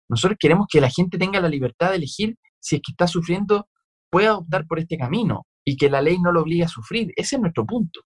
Nosotros 0.09 0.37
queremos 0.37 0.67
que 0.69 0.81
la 0.81 0.91
gente 0.91 1.17
tenga 1.17 1.39
la 1.39 1.49
libertad 1.49 1.91
de 1.91 1.97
elegir 1.99 2.37
si 2.59 2.75
es 2.75 2.83
que 2.83 2.91
está 2.91 3.07
sufriendo 3.07 3.69
pueda 4.15 4.37
optar 4.37 4.65
por 4.69 4.79
este 4.79 4.97
camino 4.97 5.45
y 5.65 5.77
que 5.77 5.91
la 5.91 6.01
ley 6.01 6.19
no 6.21 6.31
lo 6.31 6.43
obligue 6.43 6.63
a 6.63 6.69
sufrir. 6.69 7.13
Ese 7.17 7.35
es 7.35 7.43
nuestro 7.43 7.67
punto. 7.67 8.03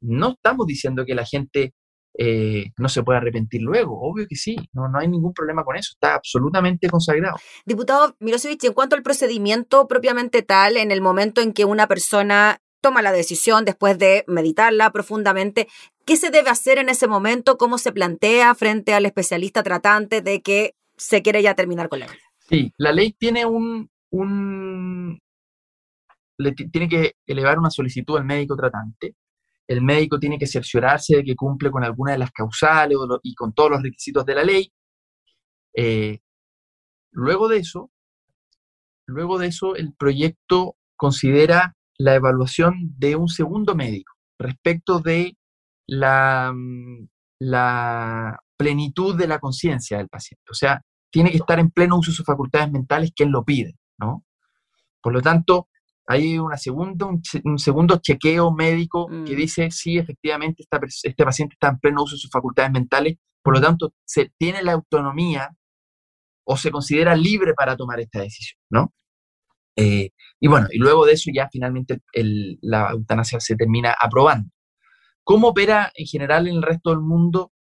No 0.00 0.34
estamos 0.34 0.64
diciendo 0.64 1.04
que 1.04 1.16
la 1.16 1.26
gente 1.26 1.74
eh, 2.16 2.66
no 2.78 2.88
se 2.88 3.02
pueda 3.02 3.18
arrepentir 3.18 3.60
luego. 3.60 3.98
Obvio 4.00 4.26
que 4.28 4.36
sí, 4.36 4.54
no, 4.72 4.88
no 4.88 5.00
hay 5.00 5.08
ningún 5.08 5.32
problema 5.32 5.64
con 5.64 5.74
eso, 5.74 5.90
está 5.94 6.14
absolutamente 6.14 6.88
consagrado. 6.88 7.36
Diputado 7.66 8.14
Mirosevic, 8.20 8.62
en 8.62 8.74
cuanto 8.74 8.94
al 8.94 9.02
procedimiento 9.02 9.88
propiamente 9.88 10.42
tal, 10.42 10.76
en 10.76 10.92
el 10.92 11.00
momento 11.00 11.40
en 11.40 11.52
que 11.52 11.64
una 11.64 11.88
persona 11.88 12.60
toma 12.80 13.02
la 13.02 13.10
decisión 13.10 13.64
después 13.64 13.98
de 13.98 14.24
meditarla 14.28 14.92
profundamente, 14.92 15.66
¿qué 16.06 16.16
se 16.16 16.30
debe 16.30 16.50
hacer 16.50 16.78
en 16.78 16.90
ese 16.90 17.08
momento? 17.08 17.58
¿Cómo 17.58 17.76
se 17.76 17.90
plantea 17.90 18.54
frente 18.54 18.94
al 18.94 19.04
especialista 19.04 19.64
tratante 19.64 20.22
de 20.22 20.42
que 20.42 20.74
se 20.96 21.22
quiere 21.22 21.42
ya 21.42 21.56
terminar 21.56 21.88
con 21.88 21.98
la 21.98 22.06
vida? 22.06 22.22
Sí, 22.38 22.72
la 22.76 22.92
ley 22.92 23.12
tiene 23.18 23.46
un, 23.46 23.90
un, 24.10 25.20
tiene 26.70 26.88
que 26.88 27.14
elevar 27.26 27.58
una 27.58 27.70
solicitud 27.70 28.16
al 28.16 28.24
médico 28.24 28.56
tratante. 28.56 29.16
El 29.66 29.82
médico 29.82 30.18
tiene 30.18 30.38
que 30.38 30.46
cerciorarse 30.46 31.16
de 31.16 31.24
que 31.24 31.36
cumple 31.36 31.70
con 31.70 31.84
alguna 31.84 32.12
de 32.12 32.18
las 32.18 32.32
causales 32.32 32.98
y 33.22 33.34
con 33.34 33.52
todos 33.52 33.70
los 33.70 33.82
requisitos 33.82 34.24
de 34.24 34.34
la 34.34 34.44
ley. 34.44 34.72
Eh, 35.76 36.18
luego 37.12 37.48
de 37.48 37.58
eso, 37.58 37.90
luego 39.06 39.38
de 39.38 39.46
eso, 39.46 39.76
el 39.76 39.94
proyecto 39.94 40.76
considera 40.96 41.76
la 41.98 42.14
evaluación 42.14 42.94
de 42.98 43.16
un 43.16 43.28
segundo 43.28 43.74
médico 43.74 44.14
respecto 44.38 45.00
de 45.00 45.36
la, 45.86 46.54
la 47.38 48.38
plenitud 48.56 49.16
de 49.16 49.26
la 49.26 49.38
conciencia 49.38 49.98
del 49.98 50.08
paciente. 50.08 50.44
O 50.50 50.54
sea, 50.54 50.82
tiene 51.10 51.30
que 51.30 51.38
estar 51.38 51.58
en 51.58 51.70
pleno 51.70 51.98
uso 51.98 52.10
de 52.10 52.16
sus 52.16 52.26
facultades 52.26 52.70
mentales 52.70 53.12
que 53.14 53.24
él 53.24 53.30
lo 53.30 53.44
pide, 53.44 53.76
¿no? 53.98 54.24
Por 55.02 55.12
lo 55.12 55.22
tanto, 55.22 55.68
hay 56.10 56.38
una 56.38 56.56
segunda, 56.56 57.06
un, 57.06 57.58
segundo 57.58 57.98
chequeo 57.98 58.50
médico 58.50 59.06
que 59.06 59.34
mm. 59.34 59.36
dice 59.36 59.70
si 59.70 59.96
efectivamente 59.96 60.64
este 61.04 61.24
paciente 61.24 61.54
está 61.54 61.68
en 61.68 61.78
pleno 61.78 62.02
uso 62.02 62.16
de 62.16 62.20
sus 62.20 62.30
facultades 62.30 62.72
mentales, 62.72 63.16
por 63.42 63.54
lo 63.54 63.60
tanto, 63.60 63.94
se 64.04 64.32
tiene 64.36 64.62
la 64.62 64.72
autonomía 64.72 65.50
o 66.44 66.56
se 66.56 66.72
considera 66.72 67.14
libre 67.14 67.54
para 67.54 67.76
tomar 67.76 68.00
esta 68.00 68.20
decisión, 68.20 68.60
¿no? 68.70 68.92
Eh, 69.76 70.10
y 70.40 70.48
bueno, 70.48 70.66
y 70.72 70.78
luego 70.78 71.06
de 71.06 71.12
eso 71.12 71.30
ya 71.32 71.48
finalmente 71.50 72.00
la 72.60 72.90
eutanasia 72.90 73.38
se 73.38 73.54
termina 73.54 73.94
aprobando. 73.98 74.50
¿Cómo 75.22 75.48
opera 75.48 75.92
en 75.94 76.06
general 76.06 76.48
en 76.48 76.56
el 76.56 76.62
resto 76.62 76.90
del 76.90 77.00
mundo? 77.00 77.52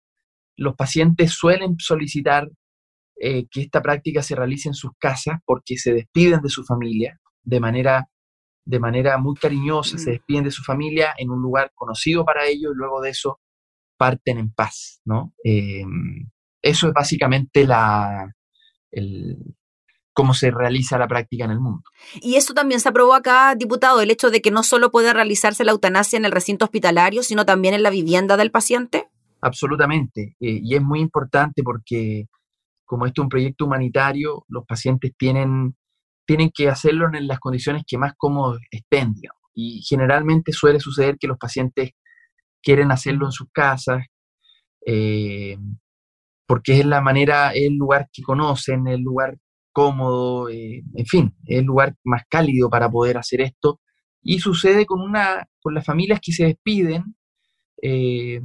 Los 0.58 0.76
pacientes 0.76 1.34
suelen 1.34 1.76
solicitar 1.78 2.50
eh, 3.22 3.46
que 3.52 3.62
esta 3.62 3.84
práctica 3.84 4.24
se 4.24 4.36
realice 4.36 4.70
en 4.70 4.74
sus 4.74 4.92
casas 4.98 5.38
porque 5.46 5.78
se 5.78 5.94
despiden 5.94 6.42
de 6.42 6.50
su 6.50 6.64
familia 6.64 7.20
de 7.44 7.60
manera, 7.60 8.10
de 8.70 8.80
manera 8.80 9.18
muy 9.18 9.36
cariñosa, 9.36 9.98
se 9.98 10.12
despiden 10.12 10.44
de 10.44 10.52
su 10.52 10.64
familia 10.64 11.16
en 11.18 11.32
un 11.32 11.42
lugar 11.42 11.72
conocido 11.74 12.24
para 12.24 12.46
ellos 12.46 12.72
y 12.72 12.78
luego 12.78 13.02
de 13.02 13.10
eso 13.10 13.40
parten 13.98 14.38
en 14.38 14.52
paz, 14.54 15.02
¿no? 15.06 15.34
Em, 15.44 16.30
eso 16.62 16.88
es 16.88 16.94
básicamente 16.94 17.66
la, 17.66 18.32
el, 18.92 19.38
cómo 20.14 20.36
se 20.36 20.52
realiza 20.52 21.00
la 21.00 21.08
práctica 21.08 21.46
en 21.46 21.52
el 21.52 21.60
mundo. 21.60 21.82
Y 22.22 22.36
eso 22.36 22.54
también 22.54 22.80
se 22.80 22.90
aprobó 22.90 23.16
acá, 23.16 23.56
diputado, 23.56 24.02
el 24.02 24.12
hecho 24.12 24.30
de 24.30 24.40
que 24.40 24.52
no 24.52 24.62
solo 24.62 24.92
puede 24.92 25.14
realizarse 25.14 25.66
la 25.66 25.72
eutanasia 25.72 26.18
en 26.18 26.26
el 26.26 26.32
recinto 26.32 26.66
hospitalario, 26.66 27.24
sino 27.24 27.46
también 27.46 27.74
en 27.74 27.82
la 27.82 27.90
vivienda 27.90 28.38
del 28.38 28.52
paciente. 28.52 29.08
Absolutamente. 29.42 30.36
Eh, 30.40 30.60
y 30.62 30.76
es 30.76 30.82
muy 30.84 31.00
importante 31.00 31.64
porque 31.64 32.28
como 32.86 33.08
esto 33.08 33.22
es 33.22 33.24
un 33.24 33.30
proyecto 33.30 33.66
humanitario, 33.66 34.46
los 34.48 34.64
pacientes 34.66 35.12
tienen, 35.18 35.76
tienen 36.30 36.52
que 36.54 36.70
hacerlo 36.70 37.10
en 37.12 37.28
las 37.28 37.40
condiciones 37.40 37.82
que 37.88 37.98
más 37.98 38.14
cómodos 38.16 38.60
estén. 38.70 39.16
Y 39.56 39.82
generalmente 39.82 40.52
suele 40.52 40.80
suceder 40.80 41.18
que 41.20 41.26
los 41.26 41.40
pacientes 41.40 41.94
quieren 42.62 42.92
hacerlo 42.92 43.26
en 43.26 43.32
sus 43.32 43.48
casas, 43.52 44.06
eh, 44.86 45.58
porque 46.46 46.80
es 46.80 46.86
la 46.86 47.02
manera, 47.02 47.50
es 47.54 47.66
el 47.66 47.78
lugar 47.78 48.10
que 48.14 48.22
conocen, 48.22 48.88
el 48.88 49.02
lugar 49.02 49.40
cómodo, 49.72 50.50
eh, 50.50 50.84
en 50.94 51.06
fin, 51.08 51.36
es 51.48 51.58
el 51.62 51.66
lugar 51.66 51.96
más 52.04 52.22
cálido 52.30 52.70
para 52.70 52.92
poder 52.92 53.18
hacer 53.18 53.42
esto. 53.42 53.82
Y 54.22 54.38
sucede 54.38 54.86
con, 54.86 55.02
una, 55.02 55.48
con 55.60 55.74
las 55.74 55.84
familias 55.84 56.20
que 56.22 56.32
se 56.32 56.46
despiden, 56.46 57.16
eh, 57.82 58.40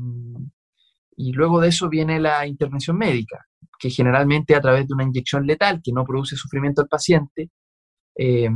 y 1.18 1.32
luego 1.32 1.60
de 1.60 1.68
eso 1.68 1.90
viene 1.90 2.18
la 2.18 2.46
intervención 2.46 2.96
médica, 2.96 3.44
que 3.78 3.90
generalmente 3.90 4.54
a 4.54 4.62
través 4.62 4.88
de 4.88 4.94
una 4.94 5.04
inyección 5.04 5.46
letal 5.46 5.82
que 5.84 5.92
no 5.92 6.02
produce 6.06 6.34
sufrimiento 6.34 6.80
al 6.80 6.88
paciente 6.88 7.50
eh, 8.16 8.48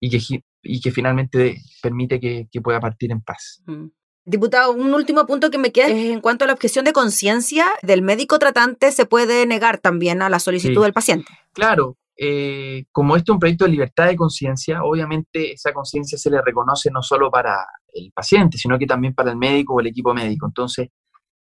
y, 0.00 0.10
que, 0.10 0.44
y 0.62 0.80
que 0.80 0.90
finalmente 0.90 1.60
permite 1.82 2.20
que, 2.20 2.48
pueda 2.62 2.80
partir 2.80 3.12
en 3.12 3.20
paz. 3.20 3.62
Mm. 3.66 3.86
Diputado, 4.24 4.72
un 4.72 4.94
último 4.94 5.26
punto 5.26 5.50
que 5.50 5.58
me 5.58 5.72
queda 5.72 5.88
es 5.88 6.10
en 6.10 6.20
cuanto 6.20 6.44
a 6.44 6.46
la 6.46 6.52
objeción 6.52 6.84
de 6.84 6.92
conciencia 6.92 7.66
del 7.82 8.02
médico 8.02 8.38
tratante, 8.38 8.92
se 8.92 9.04
puede 9.04 9.46
negar 9.46 9.78
también 9.78 10.22
a 10.22 10.28
la 10.28 10.38
solicitud 10.38 10.82
del 10.82 10.92
paciente. 10.92 11.26
Claro, 11.52 11.96
eh, 12.16 12.84
como 12.92 13.16
este 13.16 13.32
es 13.32 13.34
un 13.34 13.40
proyecto 13.40 13.64
de 13.64 13.72
libertad 13.72 14.06
de 14.06 14.14
conciencia, 14.14 14.84
obviamente 14.84 15.54
esa 15.54 15.72
conciencia 15.72 16.16
se 16.16 16.30
le 16.30 16.40
reconoce 16.40 16.88
no 16.92 17.02
solo 17.02 17.32
para 17.32 17.66
el 17.92 18.12
paciente, 18.12 18.58
sino 18.58 18.78
que 18.78 18.86
también 18.86 19.12
para 19.12 19.32
el 19.32 19.36
médico 19.36 19.74
o 19.74 19.80
el 19.80 19.88
equipo 19.88 20.14
médico. 20.14 20.46
Entonces, 20.46 20.88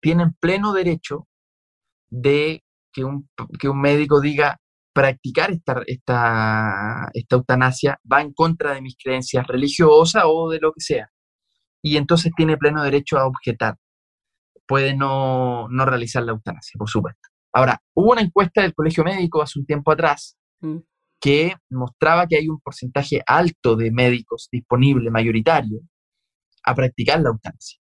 tienen 0.00 0.34
pleno 0.40 0.72
derecho 0.72 1.28
de 2.10 2.64
que 2.92 3.04
un, 3.04 3.28
que 3.58 3.68
un 3.68 3.80
médico 3.80 4.20
diga, 4.20 4.58
practicar 4.94 5.50
esta, 5.50 5.82
esta, 5.86 7.10
esta 7.12 7.36
eutanasia 7.36 8.00
va 8.10 8.22
en 8.22 8.32
contra 8.32 8.74
de 8.74 8.80
mis 8.80 8.96
creencias 8.96 9.46
religiosas 9.46 10.22
o 10.26 10.48
de 10.50 10.60
lo 10.60 10.72
que 10.72 10.80
sea 10.80 11.10
y 11.84 11.98
entonces 11.98 12.32
tiene 12.34 12.56
pleno 12.56 12.82
derecho 12.82 13.18
a 13.18 13.26
objetar. 13.26 13.76
Puede 14.66 14.96
no, 14.96 15.68
realizar 15.68 16.22
la 16.22 16.32
eutanasia, 16.32 16.78
por 16.78 16.88
supuesto. 16.88 17.28
Ahora, 17.52 17.78
hubo 17.94 18.12
una 18.12 18.22
encuesta 18.22 18.62
del 18.62 18.72
Colegio 18.72 19.04
Médico 19.04 19.42
hace 19.42 19.58
un 19.58 19.66
tiempo 19.66 19.92
atrás 19.92 20.38
mm. 20.60 20.78
que 21.20 21.54
mostraba 21.68 22.26
que 22.26 22.38
hay 22.38 22.48
un 22.48 22.58
porcentaje 22.60 23.22
alto 23.26 23.76
de 23.76 23.90
médicos 23.92 24.48
disponible, 24.50 25.10
mayoritario, 25.10 25.80
a 26.64 26.74
practicar 26.74 27.20
la 27.20 27.28
eutanasia. 27.28 27.78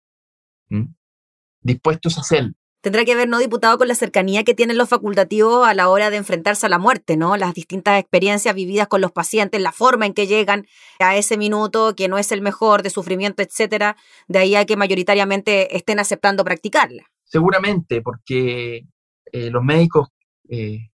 Dispuestos 1.60 2.16
a 2.16 2.22
hacerlo 2.22 2.54
tendrá 2.80 3.04
que 3.04 3.14
ver, 3.14 3.28
¿no, 3.28 3.38
diputado, 3.38 3.78
con 3.78 3.88
la 3.88 3.94
cercanía 3.94 4.44
que 4.44 4.54
tienen 4.54 4.78
los 4.78 4.88
facultativos 4.88 5.66
a 5.66 5.74
la 5.74 5.88
hora 5.88 6.10
de 6.10 6.16
enfrentarse 6.16 6.66
a 6.66 6.68
la 6.68 6.78
muerte, 6.78 7.16
¿no? 7.16 7.36
Las 7.36 7.54
distintas 7.54 8.00
experiencias 8.00 8.54
vividas 8.54 8.88
con 8.88 9.00
los 9.00 9.12
pacientes, 9.12 9.60
la 9.60 9.72
forma 9.72 10.06
en 10.06 10.14
que 10.14 10.26
llegan 10.26 10.66
a 10.98 11.16
ese 11.16 11.36
minuto 11.36 11.94
que 11.94 12.08
no 12.08 12.18
es 12.18 12.32
el 12.32 12.42
mejor, 12.42 12.82
de 12.82 12.90
sufrimiento, 12.90 13.42
etcétera, 13.42 13.96
de 14.28 14.38
ahí 14.38 14.54
a 14.54 14.64
que 14.64 14.76
mayoritariamente 14.76 15.76
estén 15.76 15.98
aceptando 15.98 16.44
practicarla. 16.44 17.04
Seguramente, 17.24 18.02
porque 18.02 18.86
eh, 19.32 19.50
los 19.50 19.62
médicos 19.62 20.08
eh, 20.48 20.90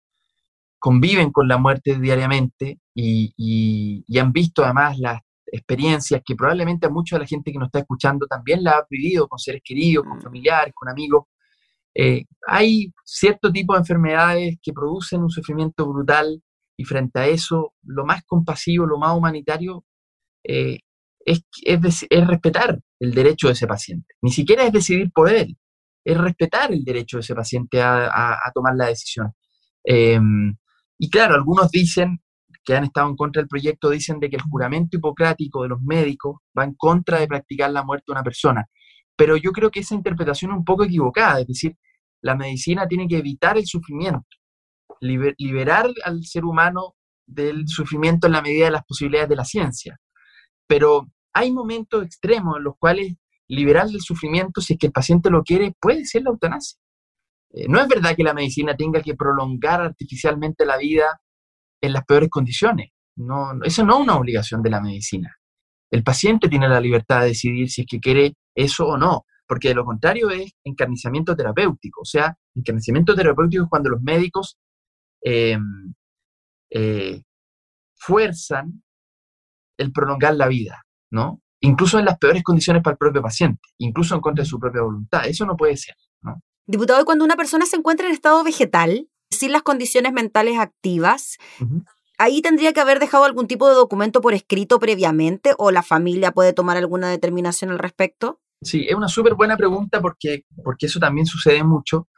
conviven 0.79 1.31
con 1.31 1.49
la 1.49 1.59
muerte 1.59 1.99
diariamente 1.99 2.79
y, 2.95 3.35
y 3.37 4.19
han 4.19 4.33
visto 4.33 4.65
además 4.65 4.99
las 4.99 5.21
experiencias 5.53 6.23
que 6.25 6.35
probablemente 6.35 6.87
a 6.87 6.91
mucha 6.91 7.17
de 7.17 7.21
la 7.21 7.27
gente 7.27 7.53
que 7.53 7.59
nos 7.59 7.67
está 7.67 7.81
escuchando 7.81 8.27
también 8.27 8.65
la 8.65 8.73
ha 8.73 8.87
vivido 8.89 9.29
con 9.29 9.39
seres 9.39 9.61
queridos, 9.63 10.05
con 10.05 10.17
mm. 10.17 10.23
familiares, 10.23 10.75
con 10.75 10.89
amigos, 10.89 11.27
eh, 11.95 12.25
hay 12.47 12.93
cierto 13.05 13.53
tipo 13.53 13.75
de 13.75 13.81
enfermedades 13.81 14.57
que 14.63 14.73
producen 14.73 15.23
un 15.23 15.31
sufrimiento 15.31 15.87
brutal 15.87 16.43
y 16.77 16.85
frente 16.85 17.21
a 17.21 17.27
eso, 17.27 17.75
lo 17.83 18.05
más 18.05 18.23
compasivo, 18.25 18.87
lo 18.87 18.99
más 18.99 19.17
humanitario 19.17 19.85
eh, 20.45 20.79
es, 21.25 21.45
es, 21.65 22.27
respetar 22.27 22.81
el 22.99 23.15
derecho 23.15 23.49
de 23.49 23.53
ese 23.53 23.67
paciente. 23.67 24.15
Ni 24.23 24.31
siquiera 24.33 24.65
es 24.65 24.73
decidir 24.73 25.11
por 25.13 25.31
él, 25.31 25.57
es 26.05 26.19
respetar 26.19 26.73
el 26.73 26.83
derecho 26.85 27.19
de 27.19 27.21
ese 27.21 27.35
paciente 27.35 27.81
a, 27.83 28.39
tomar 28.55 28.75
la 28.75 28.87
decisión. 28.87 29.33
Em, 29.85 30.57
y 30.99 31.11
claro, 31.11 31.35
algunos 31.35 31.71
dicen 31.71 32.23
que 32.65 32.77
han 32.77 32.85
estado 32.85 33.09
en 33.09 33.17
contra 33.17 33.43
del 33.43 33.49
proyecto, 33.49 33.91
dicen 33.91 34.21
de 34.21 34.31
que 34.31 34.37
el 34.37 34.43
juramento 34.43 34.97
hipocrático 34.97 35.63
de 35.63 35.71
los 35.71 35.81
médicos 35.83 36.37
va 36.57 36.65
en 36.65 36.75
contra 36.75 37.19
de 37.21 37.27
practicar 37.29 37.71
la 37.71 37.85
muerte 37.85 38.05
de 38.09 38.13
una 38.13 38.23
persona. 38.23 38.67
Pero 39.17 39.37
yo 39.37 39.53
creo 39.53 39.71
que 39.71 39.81
esa 39.81 39.95
interpretación 39.95 40.53
es 40.53 40.59
un 40.59 40.65
poco 40.65 40.85
equivocada, 40.85 41.41
es 41.41 41.47
decir, 41.47 41.77
la 42.23 42.37
medicina 42.37 42.87
tiene 42.87 43.09
que 43.09 43.19
evitar 43.19 43.59
el 43.59 43.67
sufrimiento, 43.67 44.27
liberar 45.01 45.91
al 46.05 46.25
ser 46.25 46.45
humano 46.45 46.95
del 47.27 47.67
sufrimiento 47.67 48.27
en 48.27 48.33
la 48.33 48.43
medida 48.43 48.67
de 48.67 48.71
las 48.71 48.85
posibilidades 48.85 49.29
de 49.29 49.37
la 49.37 49.45
ciencia. 49.45 49.99
Pero 50.67 51.09
hay 51.33 51.53
momentos 51.53 52.05
extremos 52.05 52.57
en 52.57 52.65
los 52.65 52.75
cuales 52.79 53.15
liberar 53.49 53.87
el 53.87 54.01
sufrimiento, 54.01 54.61
si 54.61 54.75
es 54.75 54.79
que 54.79 54.87
el 54.87 54.93
paciente 54.93 55.31
lo 55.31 55.43
quiere, 55.43 55.75
puede 55.81 56.05
ser 56.05 56.23
la 56.23 56.31
eutanasia. 56.31 56.79
Eh, 57.53 57.67
no 57.69 57.81
es 57.81 57.89
verdad 57.89 58.17
que 58.17 58.23
la 58.23 58.35
medicina 58.35 58.77
tenga 58.77 59.03
que 59.03 59.15
prolongar 59.15 59.81
artificialmente 59.81 60.65
la 60.65 60.79
vida 60.79 61.21
en 61.81 61.93
las 61.93 62.05
peores 62.05 62.31
condiciones. 62.31 62.91
No, 63.17 63.53
eso 63.63 63.85
no 63.85 63.97
es 63.97 64.01
una 64.01 64.17
obligación 64.17 64.63
de 64.63 64.71
la 64.71 64.81
medicina. 64.81 65.37
El 65.91 66.03
paciente 66.03 66.49
tiene 66.49 66.69
la 66.69 66.81
libertad 66.81 67.21
de 67.21 67.29
decidir 67.29 67.69
si 67.69 67.83
es 67.83 67.87
que 67.87 68.01
quiere 68.01 68.35
eso 68.55 68.87
o 68.87 68.97
no, 68.97 69.25
porque 69.47 69.69
de 69.69 69.75
lo 69.75 69.85
contrario 69.85 70.31
es 70.31 70.53
encarnizamiento 70.65 71.37
terapéutico. 71.37 72.03
O 72.03 72.05
sea, 72.05 72.37
encarnizamiento 72.55 73.15
terapéutico 73.15 73.65
es 73.65 73.71
cuando 73.71 73.91
los 73.91 74.03
médicos 74.03 74.59
em, 75.21 75.95
eh, 76.71 77.23
fuerzan 77.97 78.83
el 79.79 79.93
prolongar 79.93 80.35
la 80.37 80.49
vida, 80.49 80.83
¿no? 81.11 81.41
Incluso 81.61 81.99
en 81.99 82.05
las 82.05 82.19
peores 82.19 82.43
condiciones 82.43 82.83
para 82.83 82.95
el 82.95 82.99
propio 82.99 83.23
paciente, 83.23 83.61
incluso 83.79 84.15
en 84.15 84.21
contra 84.21 84.43
de 84.43 84.49
su 84.49 84.59
propia 84.59 84.83
voluntad. 84.83 85.27
Eso 85.27 85.47
no 85.47 85.57
puede 85.57 85.77
ser, 85.77 85.95
¿no? 86.23 86.43
Diputado, 86.67 87.05
cuando 87.05 87.25
una 87.25 87.37
persona 87.37 87.67
se 87.67 87.77
encuentra 87.77 88.07
en 88.07 88.13
estado 88.13 88.43
vegetal, 88.45 89.09
sin 89.31 89.53
las 89.53 89.63
condiciones 89.63 90.13
mentales 90.13 90.59
activas, 90.59 91.39
ahí 92.19 92.43
tendría 92.43 92.73
que 92.73 92.81
haber 92.81 93.01
dejado 93.01 93.25
algún 93.25 93.49
tipo 93.49 93.69
de 93.69 93.75
documento 93.75 94.21
por 94.21 94.35
escrito 94.35 94.79
previamente 94.79 95.55
o 95.59 95.71
la 95.71 95.83
familia 95.83 96.33
puede 96.33 96.53
tomar 96.53 96.77
alguna 96.77 97.11
determinación 97.11 97.71
al 97.71 97.79
respecto? 97.79 98.41
Sí, 98.63 98.87
es 98.89 98.95
una 98.95 99.09
súper 99.09 99.35
buena 99.35 99.57
pregunta 99.57 100.01
porque, 100.01 100.45
porque 100.63 100.87
eso 100.87 101.01
también 101.01 101.27
sucede 101.27 101.65
mucho. 101.65 102.09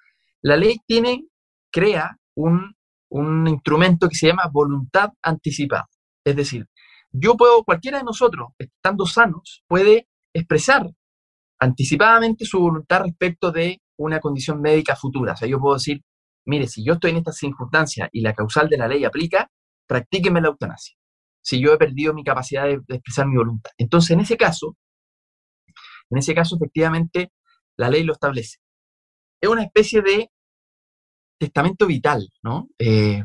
La 0.42 0.56
ley 0.56 0.76
tiene, 0.86 1.26
crea 1.72 2.18
un, 2.36 2.74
un 3.10 3.48
instrumento 3.48 4.08
que 4.08 4.14
se 4.14 4.28
llama 4.28 4.50
voluntad 4.52 5.10
anticipada. 5.22 5.88
Es 6.24 6.36
decir, 6.36 6.66
yo 7.12 7.36
puedo, 7.36 7.62
cualquiera 7.64 7.98
de 7.98 8.04
nosotros, 8.04 8.48
estando 8.58 9.06
sanos, 9.06 9.62
puede 9.68 10.08
expresar 10.32 10.90
anticipadamente 11.60 12.44
su 12.44 12.58
voluntad 12.58 13.02
respecto 13.02 13.52
de 13.52 13.80
una 13.96 14.20
condición 14.20 14.60
médica 14.60 14.96
futura. 14.96 15.32
O 15.32 15.36
sea, 15.36 15.48
yo 15.48 15.60
puedo 15.60 15.76
decir, 15.76 16.02
mire, 16.44 16.66
si 16.66 16.84
yo 16.84 16.94
estoy 16.94 17.12
en 17.12 17.18
estas 17.18 17.36
circunstancias 17.36 18.08
y 18.12 18.20
la 18.20 18.34
causal 18.34 18.68
de 18.68 18.78
la 18.78 18.88
ley 18.88 19.04
aplica, 19.04 19.50
practíqueme 19.86 20.40
la 20.40 20.48
eutanasia, 20.48 20.96
si 21.42 21.60
yo 21.60 21.72
he 21.72 21.78
perdido 21.78 22.14
mi 22.14 22.24
capacidad 22.24 22.64
de, 22.64 22.80
expresar 22.88 23.26
mi 23.26 23.36
voluntad. 23.36 23.70
Entonces, 23.78 24.10
en 24.10 24.20
ese 24.20 24.36
caso, 24.36 24.76
en 26.10 26.18
ese 26.18 26.34
caso, 26.34 26.56
efectivamente, 26.56 27.32
la 27.76 27.90
ley 27.90 28.04
lo 28.04 28.12
establece. 28.12 28.58
Es 29.40 29.48
una 29.48 29.62
especie 29.62 30.02
de 30.02 30.30
testamento 31.38 31.86
vital, 31.86 32.28
¿no? 32.42 32.68
Eh, 32.78 33.22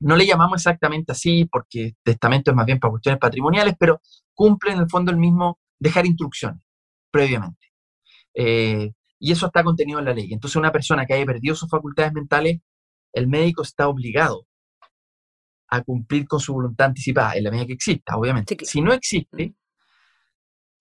no 0.00 0.16
le 0.16 0.26
llamamos 0.26 0.60
exactamente 0.60 1.12
así 1.12 1.46
porque 1.46 1.94
testamento 2.02 2.50
es 2.50 2.56
más 2.56 2.66
bien 2.66 2.78
para 2.78 2.90
cuestiones 2.90 3.20
patrimoniales, 3.20 3.74
pero 3.78 4.00
cumple 4.34 4.72
en 4.72 4.80
el 4.80 4.88
fondo 4.88 5.10
el 5.10 5.16
mismo 5.16 5.58
dejar 5.78 6.06
instrucciones 6.06 6.60
previamente. 7.10 7.68
Eh, 8.34 8.92
y 9.18 9.32
eso 9.32 9.46
está 9.46 9.62
contenido 9.62 10.00
en 10.00 10.04
la 10.04 10.12
ley. 10.12 10.32
Entonces, 10.32 10.56
una 10.56 10.72
persona 10.72 11.06
que 11.06 11.14
haya 11.14 11.24
perdido 11.24 11.54
sus 11.54 11.70
facultades 11.70 12.12
mentales, 12.12 12.60
el 13.12 13.28
médico 13.28 13.62
está 13.62 13.88
obligado 13.88 14.46
a 15.68 15.82
cumplir 15.82 16.26
con 16.26 16.40
su 16.40 16.52
voluntad 16.52 16.88
anticipada, 16.88 17.34
en 17.34 17.44
la 17.44 17.50
medida 17.50 17.66
que 17.66 17.72
exista, 17.74 18.16
obviamente. 18.16 18.56
Si 18.64 18.80
no 18.80 18.92
existe, 18.92 19.54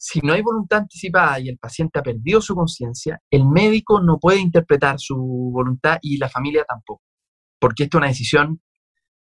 si 0.05 0.19
no 0.19 0.33
hay 0.33 0.41
voluntad 0.41 0.79
anticipada 0.79 1.39
y 1.39 1.47
el 1.47 1.57
paciente 1.57 1.97
ha 1.97 2.03
perdido 2.03 2.41
su 2.41 2.53
conciencia, 2.55 3.21
el 3.31 3.45
médico 3.47 4.01
no 4.01 4.19
puede 4.19 4.37
interpretar 4.37 4.99
su 4.99 5.15
voluntad 5.15 5.97
y 6.01 6.17
la 6.17 6.27
familia 6.27 6.65
tampoco, 6.65 7.01
porque 7.57 7.83
esto 7.83 7.97
es 7.97 7.99
una 7.99 8.07
decisión 8.09 8.61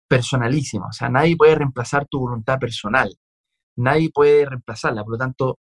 personalísima, 0.08 0.86
o 0.86 0.92
sea, 0.92 1.10
nadie 1.10 1.36
puede 1.36 1.56
reemplazar 1.56 2.06
tu 2.10 2.20
voluntad 2.20 2.58
personal, 2.58 3.14
nadie 3.76 4.08
puede 4.10 4.46
reemplazarla, 4.46 5.04
por 5.04 5.12
lo 5.12 5.18
tanto, 5.18 5.58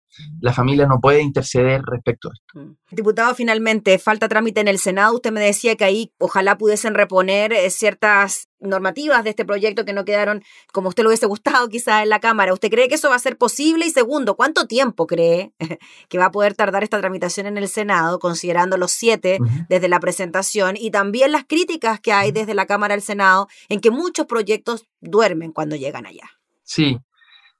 la 0.40 0.52
familia 0.52 0.86
no 0.86 1.00
puede 1.00 1.20
interceder 1.20 1.82
respecto 1.82 2.28
a 2.28 2.32
esto. 2.34 2.60
Mm. 2.60 2.76
Diputado, 2.90 3.34
finalmente, 3.34 3.98
falta 3.98 4.28
trámite 4.28 4.60
en 4.60 4.68
el 4.68 4.78
Senado. 4.78 5.14
Usted 5.14 5.32
me 5.32 5.40
decía 5.40 5.76
que 5.76 5.84
ahí 5.84 6.12
ojalá 6.18 6.56
pudiesen 6.58 6.94
reponer 6.94 7.52
eh, 7.52 7.70
ciertas 7.70 8.48
normativas 8.58 9.22
de 9.24 9.30
este 9.30 9.44
proyecto 9.44 9.84
que 9.84 9.92
no 9.92 10.04
quedaron 10.04 10.42
como 10.72 10.88
usted 10.88 11.02
lo 11.02 11.10
hubiese 11.10 11.26
gustado 11.26 11.68
quizás 11.68 12.02
en 12.02 12.08
la 12.08 12.20
Cámara. 12.20 12.52
¿Usted 12.52 12.70
cree 12.70 12.88
que 12.88 12.94
eso 12.94 13.10
va 13.10 13.16
a 13.16 13.20
ser 13.20 13.36
posible? 13.36 13.86
Y 13.86 13.90
segundo, 13.90 14.36
¿cuánto 14.36 14.66
tiempo 14.66 15.06
cree 15.06 15.52
que 16.08 16.18
va 16.18 16.26
a 16.26 16.30
poder 16.30 16.54
tardar 16.54 16.82
esta 16.82 16.98
tramitación 17.00 17.46
en 17.46 17.58
el 17.58 17.68
Senado, 17.68 18.18
considerando 18.18 18.76
los 18.76 18.92
siete 18.92 19.38
desde 19.68 19.88
la 19.88 20.00
presentación 20.00 20.76
y 20.78 20.90
también 20.90 21.32
las 21.32 21.44
críticas 21.44 22.00
que 22.00 22.12
hay 22.12 22.32
desde 22.32 22.54
la 22.54 22.66
Cámara 22.66 22.94
al 22.94 23.02
Senado 23.02 23.48
en 23.68 23.80
que 23.80 23.90
muchos 23.90 24.26
proyectos 24.26 24.86
duermen 25.00 25.52
cuando 25.52 25.76
llegan 25.76 26.06
allá? 26.06 26.30
Sí, 26.62 26.98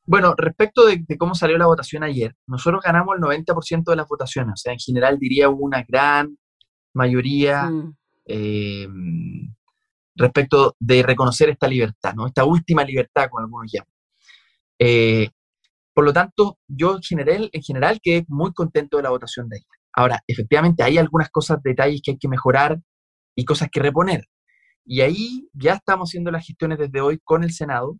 bueno, 0.06 0.34
respecto 0.36 0.86
de, 0.86 1.04
cómo 1.18 1.34
salió 1.34 1.58
la 1.58 1.66
votación 1.66 2.04
ayer, 2.04 2.34
nosotros 2.46 2.82
ganamos 2.84 3.16
el 3.16 3.22
90% 3.22 3.84
de 3.84 3.96
las 3.96 4.06
votaciones, 4.06 4.52
o 4.54 4.56
sea, 4.56 4.72
en 4.72 4.78
general 4.78 5.18
diría 5.18 5.48
una 5.48 5.84
gran 5.86 6.38
mayoría 6.94 7.64
mm. 7.64 7.96
eh, 8.26 8.88
respecto 10.14 10.76
de 10.78 11.02
reconocer 11.02 11.50
esta 11.50 11.68
libertad, 11.68 12.14
¿no? 12.14 12.26
Esta 12.26 12.44
última 12.44 12.84
libertad, 12.84 13.28
como 13.28 13.40
algunos 13.40 13.70
llaman. 13.72 13.92
Eh, 14.78 15.28
por 15.92 16.04
lo 16.04 16.12
tanto, 16.12 16.58
yo 16.68 16.96
en 16.96 17.02
general, 17.02 17.50
en 17.52 17.62
general 17.62 18.00
quedé 18.02 18.24
muy 18.28 18.52
contento 18.52 18.98
de 18.98 19.02
la 19.02 19.10
votación 19.10 19.48
de 19.48 19.56
ayer. 19.56 19.66
Ahora, 19.92 20.22
efectivamente, 20.26 20.82
hay 20.82 20.98
algunas 20.98 21.30
cosas, 21.30 21.62
detalles 21.62 22.00
que 22.04 22.12
hay 22.12 22.18
que 22.18 22.28
mejorar 22.28 22.78
y 23.34 23.44
cosas 23.44 23.68
que 23.72 23.80
reponer. 23.80 24.24
Y 24.84 25.00
ahí 25.00 25.48
ya 25.52 25.74
estamos 25.74 26.10
haciendo 26.10 26.30
las 26.30 26.46
gestiones 26.46 26.78
desde 26.78 27.00
hoy 27.00 27.18
con 27.24 27.44
el 27.44 27.52
Senado 27.52 27.98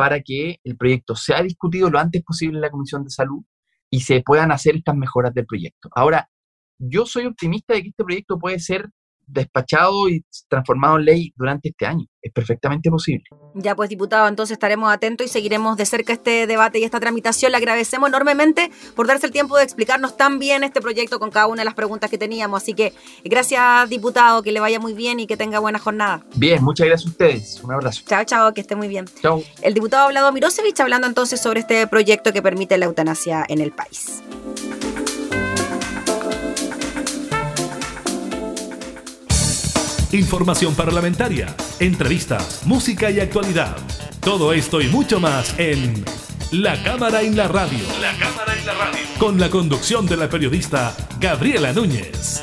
para 0.00 0.22
que 0.22 0.58
el 0.64 0.78
proyecto 0.78 1.14
sea 1.14 1.42
discutido 1.42 1.90
lo 1.90 1.98
antes 1.98 2.22
posible 2.22 2.56
en 2.56 2.62
la 2.62 2.70
Comisión 2.70 3.04
de 3.04 3.10
Salud 3.10 3.44
y 3.90 4.00
se 4.00 4.22
puedan 4.22 4.50
hacer 4.50 4.76
estas 4.76 4.96
mejoras 4.96 5.34
del 5.34 5.44
proyecto. 5.44 5.90
Ahora, 5.94 6.30
yo 6.78 7.04
soy 7.04 7.26
optimista 7.26 7.74
de 7.74 7.82
que 7.82 7.88
este 7.90 8.02
proyecto 8.02 8.38
puede 8.38 8.60
ser 8.60 8.88
despachado 9.30 10.08
y 10.08 10.24
transformado 10.48 10.98
en 10.98 11.04
ley 11.04 11.32
durante 11.36 11.70
este 11.70 11.86
año. 11.86 12.06
Es 12.22 12.32
perfectamente 12.32 12.90
posible. 12.90 13.24
Ya 13.54 13.74
pues, 13.74 13.88
diputado, 13.88 14.28
entonces 14.28 14.52
estaremos 14.52 14.92
atentos 14.92 15.26
y 15.26 15.30
seguiremos 15.30 15.76
de 15.76 15.86
cerca 15.86 16.12
este 16.12 16.46
debate 16.46 16.78
y 16.78 16.84
esta 16.84 17.00
tramitación. 17.00 17.52
Le 17.52 17.56
agradecemos 17.56 18.08
enormemente 18.08 18.70
por 18.94 19.06
darse 19.06 19.26
el 19.26 19.32
tiempo 19.32 19.56
de 19.56 19.64
explicarnos 19.64 20.16
tan 20.16 20.38
bien 20.38 20.62
este 20.62 20.80
proyecto 20.80 21.18
con 21.18 21.30
cada 21.30 21.46
una 21.46 21.62
de 21.62 21.64
las 21.64 21.74
preguntas 21.74 22.10
que 22.10 22.18
teníamos. 22.18 22.62
Así 22.62 22.74
que 22.74 22.92
gracias, 23.24 23.88
diputado, 23.88 24.42
que 24.42 24.52
le 24.52 24.60
vaya 24.60 24.78
muy 24.78 24.92
bien 24.92 25.20
y 25.20 25.26
que 25.26 25.36
tenga 25.36 25.58
buena 25.58 25.78
jornada. 25.78 26.24
Bien, 26.36 26.62
muchas 26.62 26.86
gracias 26.86 27.08
a 27.08 27.10
ustedes. 27.10 27.60
Un 27.64 27.72
abrazo. 27.72 28.02
Chao, 28.06 28.24
chao, 28.24 28.52
que 28.52 28.60
esté 28.60 28.76
muy 28.76 28.88
bien. 28.88 29.06
Chao. 29.22 29.42
El 29.62 29.74
diputado 29.74 30.04
hablado 30.06 30.30
Mirosevich 30.32 30.78
hablando 30.80 31.06
entonces 31.06 31.40
sobre 31.40 31.60
este 31.60 31.86
proyecto 31.86 32.32
que 32.32 32.42
permite 32.42 32.76
la 32.76 32.86
eutanasia 32.86 33.44
en 33.48 33.60
el 33.60 33.72
país. 33.72 34.22
Información 40.12 40.74
parlamentaria, 40.74 41.54
entrevistas, 41.78 42.62
música 42.64 43.10
y 43.10 43.20
actualidad. 43.20 43.76
Todo 44.20 44.52
esto 44.52 44.80
y 44.80 44.88
mucho 44.88 45.20
más 45.20 45.54
en 45.58 46.04
La 46.50 46.82
Cámara 46.82 47.22
en 47.22 47.36
la 47.36 47.48
Radio. 47.48 47.78
La 48.00 48.12
Cámara 48.18 48.54
en 48.58 48.66
la 48.66 48.74
Radio. 48.74 49.00
Con 49.18 49.38
la 49.38 49.48
conducción 49.50 50.06
de 50.06 50.16
la 50.16 50.28
periodista 50.28 50.96
Gabriela 51.20 51.72
Núñez. 51.72 52.42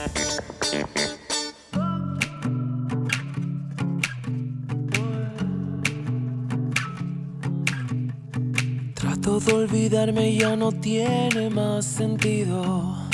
Trato 8.93 9.39
de 9.39 9.53
olvidarme 9.53 10.35
ya 10.35 10.55
no 10.55 10.71
tiene 10.71 11.49
más 11.49 11.85
sentido. 11.85 13.06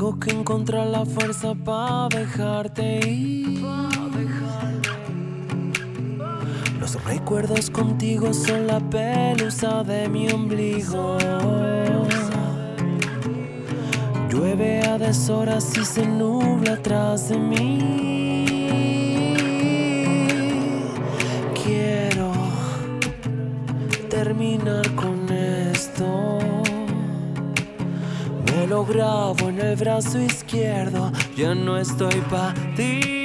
Tengo 0.00 0.18
que 0.18 0.30
encontrar 0.30 0.86
la 0.86 1.04
fuerza 1.04 1.54
para 1.54 2.08
dejarte 2.08 3.06
ir. 3.06 3.60
Los 6.80 7.04
recuerdos 7.04 7.68
contigo 7.68 8.32
son 8.32 8.66
la 8.66 8.80
pelusa 8.80 9.84
de 9.84 10.08
mi 10.08 10.30
ombligo. 10.30 11.18
Llueve 14.30 14.80
a 14.86 14.96
deshoras 14.96 15.76
y 15.76 15.84
se 15.84 16.06
nubla 16.06 16.72
atrás 16.72 17.28
de 17.28 17.38
mí. 17.38 18.56
Quiero 21.62 22.32
terminar 24.08 24.94
con 24.94 24.99
lo 28.70 28.84
grabo 28.84 29.48
en 29.48 29.60
el 29.60 29.74
brazo 29.74 30.20
izquierdo, 30.20 31.10
ya 31.36 31.56
no 31.56 31.76
estoy 31.76 32.20
para 32.30 32.54
ti. 32.76 33.19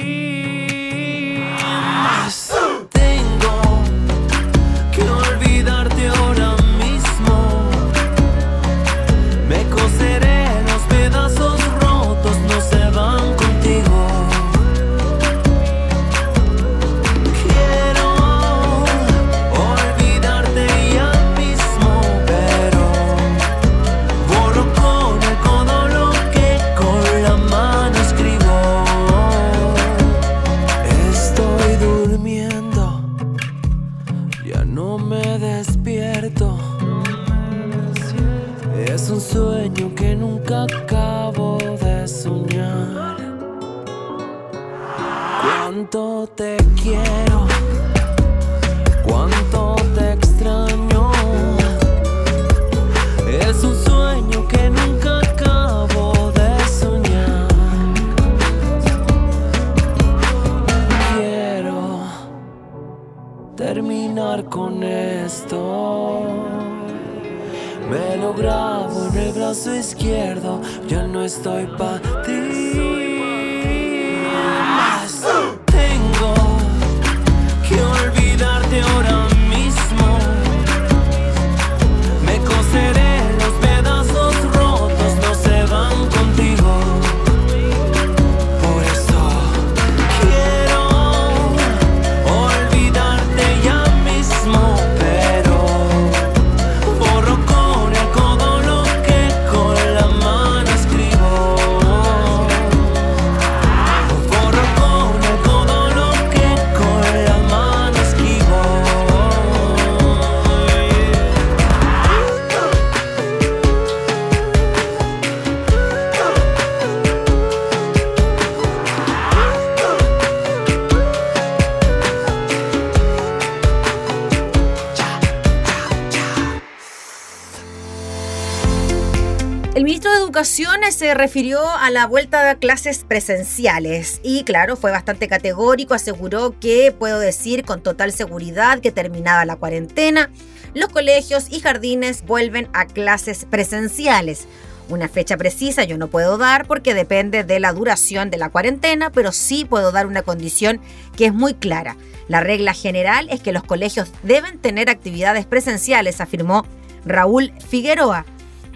Se 131.06 131.14
refirió 131.14 131.60
a 131.70 131.88
la 131.92 132.08
vuelta 132.08 132.50
a 132.50 132.56
clases 132.56 133.04
presenciales 133.06 134.20
y 134.24 134.42
claro, 134.42 134.74
fue 134.74 134.90
bastante 134.90 135.28
categórico, 135.28 135.94
aseguró 135.94 136.58
que 136.58 136.90
puedo 136.90 137.20
decir 137.20 137.64
con 137.64 137.80
total 137.80 138.10
seguridad 138.10 138.80
que 138.80 138.90
terminada 138.90 139.44
la 139.44 139.54
cuarentena, 139.54 140.30
los 140.74 140.88
colegios 140.88 141.46
y 141.48 141.60
jardines 141.60 142.24
vuelven 142.26 142.68
a 142.72 142.86
clases 142.86 143.46
presenciales. 143.48 144.48
Una 144.88 145.08
fecha 145.08 145.36
precisa 145.36 145.84
yo 145.84 145.96
no 145.96 146.08
puedo 146.08 146.38
dar 146.38 146.66
porque 146.66 146.92
depende 146.92 147.44
de 147.44 147.60
la 147.60 147.72
duración 147.72 148.28
de 148.28 148.38
la 148.38 148.50
cuarentena, 148.50 149.10
pero 149.10 149.30
sí 149.30 149.64
puedo 149.64 149.92
dar 149.92 150.08
una 150.08 150.22
condición 150.22 150.80
que 151.16 151.26
es 151.26 151.32
muy 151.32 151.54
clara. 151.54 151.96
La 152.26 152.40
regla 152.40 152.74
general 152.74 153.28
es 153.30 153.40
que 153.40 153.52
los 153.52 153.62
colegios 153.62 154.08
deben 154.24 154.58
tener 154.58 154.90
actividades 154.90 155.46
presenciales, 155.46 156.20
afirmó 156.20 156.66
Raúl 157.04 157.52
Figueroa. 157.68 158.26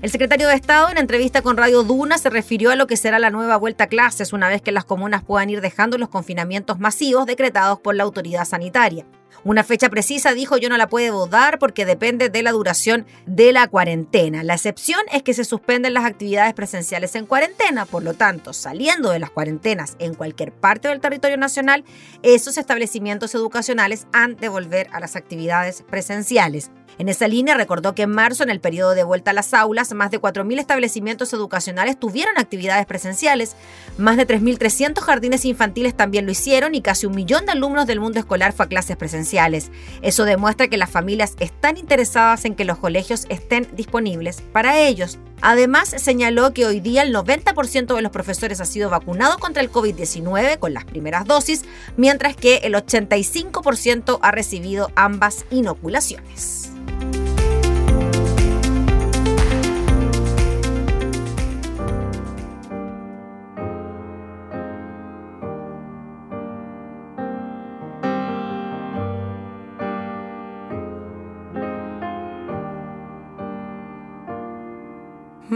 El 0.02 0.10
secretario 0.10 0.48
de 0.48 0.54
Estado, 0.54 0.88
en 0.88 0.96
entrevista 0.96 1.42
con 1.42 1.58
Radio 1.58 1.82
Duna, 1.82 2.16
se 2.16 2.30
refirió 2.30 2.70
a 2.70 2.76
lo 2.76 2.86
que 2.86 2.96
será 2.96 3.18
la 3.18 3.28
nueva 3.28 3.58
vuelta 3.58 3.84
a 3.84 3.86
clases 3.86 4.32
una 4.32 4.48
vez 4.48 4.62
que 4.62 4.72
las 4.72 4.86
comunas 4.86 5.22
puedan 5.22 5.50
ir 5.50 5.60
dejando 5.60 5.98
los 5.98 6.08
confinamientos 6.08 6.78
masivos 6.78 7.26
decretados 7.26 7.80
por 7.80 7.94
la 7.94 8.04
autoridad 8.04 8.46
sanitaria. 8.46 9.04
Una 9.44 9.62
fecha 9.62 9.90
precisa, 9.90 10.32
dijo, 10.32 10.56
yo 10.56 10.70
no 10.70 10.78
la 10.78 10.88
puedo 10.88 11.26
dar 11.26 11.58
porque 11.58 11.84
depende 11.84 12.30
de 12.30 12.42
la 12.42 12.52
duración 12.52 13.06
de 13.26 13.52
la 13.52 13.68
cuarentena. 13.68 14.42
La 14.42 14.54
excepción 14.54 15.00
es 15.12 15.22
que 15.22 15.34
se 15.34 15.44
suspenden 15.44 15.92
las 15.92 16.06
actividades 16.06 16.54
presenciales 16.54 17.14
en 17.14 17.26
cuarentena, 17.26 17.84
por 17.84 18.02
lo 18.02 18.14
tanto, 18.14 18.54
saliendo 18.54 19.10
de 19.10 19.18
las 19.18 19.30
cuarentenas 19.30 19.96
en 19.98 20.14
cualquier 20.14 20.50
parte 20.50 20.88
del 20.88 21.00
territorio 21.00 21.36
nacional, 21.36 21.84
esos 22.22 22.56
establecimientos 22.56 23.34
educacionales 23.34 24.06
han 24.12 24.36
de 24.36 24.48
volver 24.48 24.88
a 24.92 25.00
las 25.00 25.14
actividades 25.14 25.84
presenciales. 25.88 26.70
En 27.00 27.08
esa 27.08 27.28
línea 27.28 27.54
recordó 27.54 27.94
que 27.94 28.02
en 28.02 28.10
marzo, 28.10 28.42
en 28.42 28.50
el 28.50 28.60
periodo 28.60 28.94
de 28.94 29.04
vuelta 29.04 29.30
a 29.30 29.34
las 29.34 29.54
aulas, 29.54 29.94
más 29.94 30.10
de 30.10 30.20
4.000 30.20 30.60
establecimientos 30.60 31.32
educacionales 31.32 31.98
tuvieron 31.98 32.36
actividades 32.36 32.84
presenciales, 32.84 33.56
más 33.96 34.18
de 34.18 34.26
3.300 34.26 35.00
jardines 35.00 35.46
infantiles 35.46 35.96
también 35.96 36.26
lo 36.26 36.32
hicieron 36.32 36.74
y 36.74 36.82
casi 36.82 37.06
un 37.06 37.14
millón 37.14 37.46
de 37.46 37.52
alumnos 37.52 37.86
del 37.86 38.00
mundo 38.00 38.18
escolar 38.18 38.52
fue 38.52 38.66
a 38.66 38.68
clases 38.68 38.98
presenciales. 38.98 39.70
Eso 40.02 40.26
demuestra 40.26 40.68
que 40.68 40.76
las 40.76 40.90
familias 40.90 41.36
están 41.40 41.78
interesadas 41.78 42.44
en 42.44 42.54
que 42.54 42.66
los 42.66 42.76
colegios 42.76 43.24
estén 43.30 43.66
disponibles 43.72 44.42
para 44.52 44.78
ellos. 44.78 45.18
Además, 45.40 45.88
señaló 45.96 46.52
que 46.52 46.66
hoy 46.66 46.80
día 46.80 47.02
el 47.02 47.14
90% 47.14 47.96
de 47.96 48.02
los 48.02 48.12
profesores 48.12 48.60
ha 48.60 48.66
sido 48.66 48.90
vacunado 48.90 49.38
contra 49.38 49.62
el 49.62 49.72
COVID-19 49.72 50.58
con 50.58 50.74
las 50.74 50.84
primeras 50.84 51.24
dosis, 51.24 51.64
mientras 51.96 52.36
que 52.36 52.56
el 52.56 52.74
85% 52.74 54.18
ha 54.20 54.30
recibido 54.32 54.90
ambas 54.96 55.46
inoculaciones. 55.50 56.69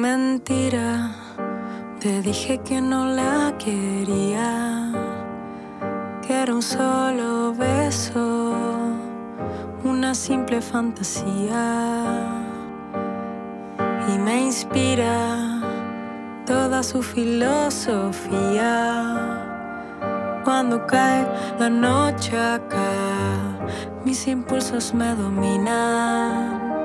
Mentira, 0.04 1.12
te 1.98 2.20
dije 2.20 2.58
que 2.58 2.78
no 2.78 3.06
la 3.06 3.54
quería, 3.56 4.92
que 6.20 6.42
era 6.42 6.54
un 6.54 6.60
solo 6.60 7.54
beso, 7.54 8.52
una 9.82 10.14
simple 10.14 10.60
fantasía. 10.60 12.20
Y 14.12 14.18
me 14.18 14.42
inspira 14.42 15.62
toda 16.44 16.82
su 16.82 17.02
filosofía. 17.02 18.20
Cuando 20.44 20.86
cae 20.86 21.26
la 21.58 21.70
noche 21.70 22.36
acá, 22.36 23.56
mis 24.04 24.26
impulsos 24.26 24.92
me 24.92 25.14
dominan 25.14 26.83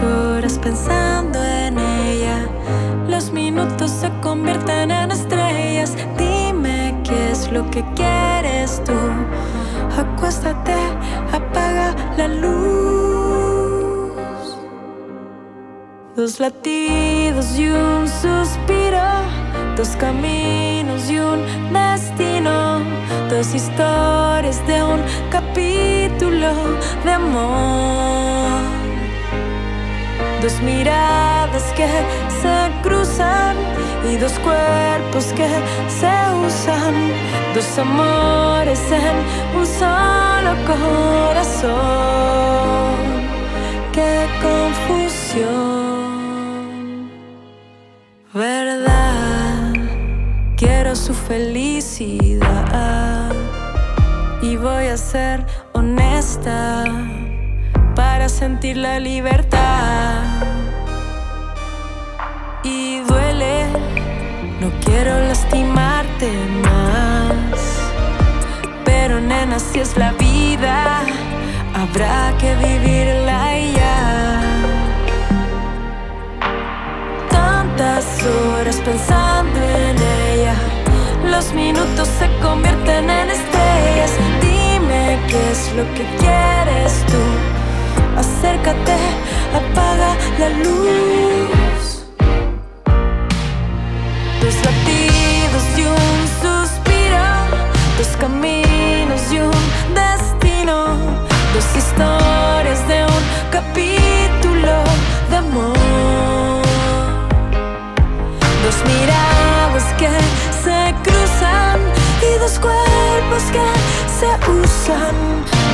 horas 0.00 0.58
pensando 0.58 1.42
en 1.42 1.78
ella. 1.78 2.46
Los 3.08 3.32
minutos 3.32 3.90
se 3.90 4.08
convierten 4.20 4.90
en 4.90 5.10
estrellas. 5.10 5.96
Dime 6.16 6.94
qué 7.02 7.32
es 7.32 7.50
lo 7.50 7.68
que 7.70 7.84
quieres 7.96 8.82
tú. 8.84 8.92
Acuéstate, 9.98 10.74
apaga 11.32 11.94
la 12.16 12.28
luz. 12.28 12.52
Dos 16.14 16.38
latidos 16.38 17.58
y 17.58 17.68
un 17.68 18.06
suspiro. 18.06 19.02
Dos 19.76 19.96
caminos 19.96 21.10
y 21.10 21.18
un 21.18 21.40
destino. 21.72 22.80
Dos 23.28 23.54
historias 23.54 24.64
de 24.66 24.82
un 24.82 25.00
capítulo 25.30 26.52
de 27.04 27.12
amor. 27.12 28.49
Dos 30.50 30.62
miradas 30.62 31.62
que 31.76 31.86
se 32.42 32.70
cruzan 32.82 33.56
y 34.10 34.16
dos 34.16 34.32
cuerpos 34.40 35.26
que 35.36 35.46
se 35.88 36.12
usan. 36.44 37.12
Dos 37.54 37.78
amores 37.78 38.80
en 38.90 39.16
un 39.56 39.64
solo 39.64 40.56
corazón. 40.66 41.70
Qué 43.92 44.26
confusión. 44.42 45.50
Verdad, 48.34 49.72
quiero 50.56 50.96
su 50.96 51.14
felicidad 51.14 52.40
y 54.42 54.56
voy 54.56 54.86
a 54.88 54.96
ser 54.96 55.46
honesta 55.74 56.84
para 57.94 58.28
sentir 58.28 58.78
la 58.78 58.98
libertad. 58.98 60.19
No 64.60 64.70
quiero 64.84 65.18
lastimarte 65.20 66.30
más. 66.62 67.60
Pero 68.84 69.20
nena, 69.20 69.58
si 69.58 69.80
es 69.80 69.96
la 69.96 70.12
vida, 70.12 71.00
habrá 71.74 72.32
que 72.38 72.54
vivirla 72.56 73.58
ya. 73.78 74.42
Tantas 77.30 78.04
horas 78.24 78.76
pensando 78.84 79.58
en 79.58 79.96
ella, 80.30 80.54
los 81.30 81.52
minutos 81.52 82.08
se 82.18 82.28
convierten 82.42 83.10
en 83.10 83.30
estrellas. 83.30 84.12
Dime 84.42 85.18
qué 85.28 85.50
es 85.50 85.72
lo 85.76 85.84
que 85.94 86.04
quieres 86.18 87.04
tú 87.06 87.60
acércate, 88.20 88.96
apaga 89.54 90.16
la 90.38 90.48
luz. 90.50 91.59
Dos 98.00 98.16
caminos 98.16 99.20
y 99.30 99.40
un 99.40 99.94
destino, 99.94 100.96
dos 101.52 101.66
historias 101.76 102.80
de 102.88 103.04
un 103.04 103.22
capítulo 103.50 104.74
de 105.28 105.36
amor. 105.36 106.62
Dos 108.64 108.78
miradas 108.90 109.84
que 109.98 110.08
se 110.64 110.94
cruzan 111.04 111.78
y 112.22 112.38
dos 112.38 112.58
cuerpos 112.58 113.42
que 113.54 113.68
se 114.18 114.30
usan, 114.50 115.14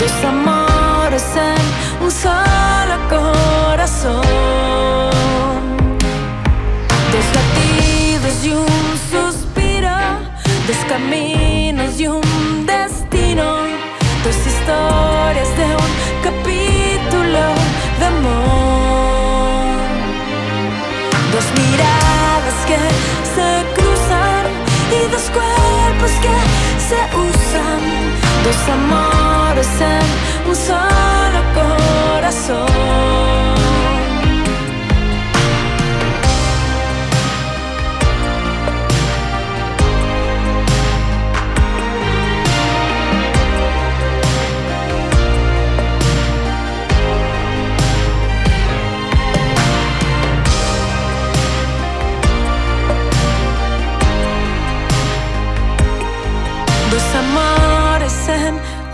dos 0.01 0.16
amores 0.24 1.27
en 1.37 2.05
un 2.05 2.11
solo 2.11 2.97
corazón. 3.09 4.27
Dos 7.12 7.27
latidos 7.39 8.45
y 8.45 8.51
un 8.51 8.99
suspiro, 9.12 9.97
dos 10.66 10.79
caminos 10.89 11.45
se 23.35 23.64
cruzan 23.74 24.45
y 24.91 24.93
dos 25.11 25.31
cuerpos 25.31 26.11
que 26.22 26.37
se 26.89 27.01
usan, 27.16 27.81
dos 28.45 28.68
amores 28.68 29.81
en 29.81 30.07
un 30.49 30.57
solo 30.57 31.41
corazón. 31.55 33.65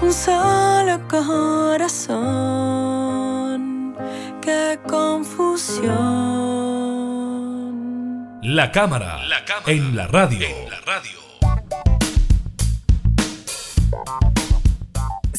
Un 0.03 0.13
solo 0.13 1.01
corazón. 1.09 2.13
Qué 4.41 4.79
confusión. 4.89 5.93
La 8.43 8.73
cámara, 8.73 9.25
la 9.27 9.45
cámara 9.45 9.73
en 9.73 9.97
la 9.97 10.09
radio. 10.09 10.47
En 10.47 10.71
la 10.71 10.81
radio. 10.81 11.32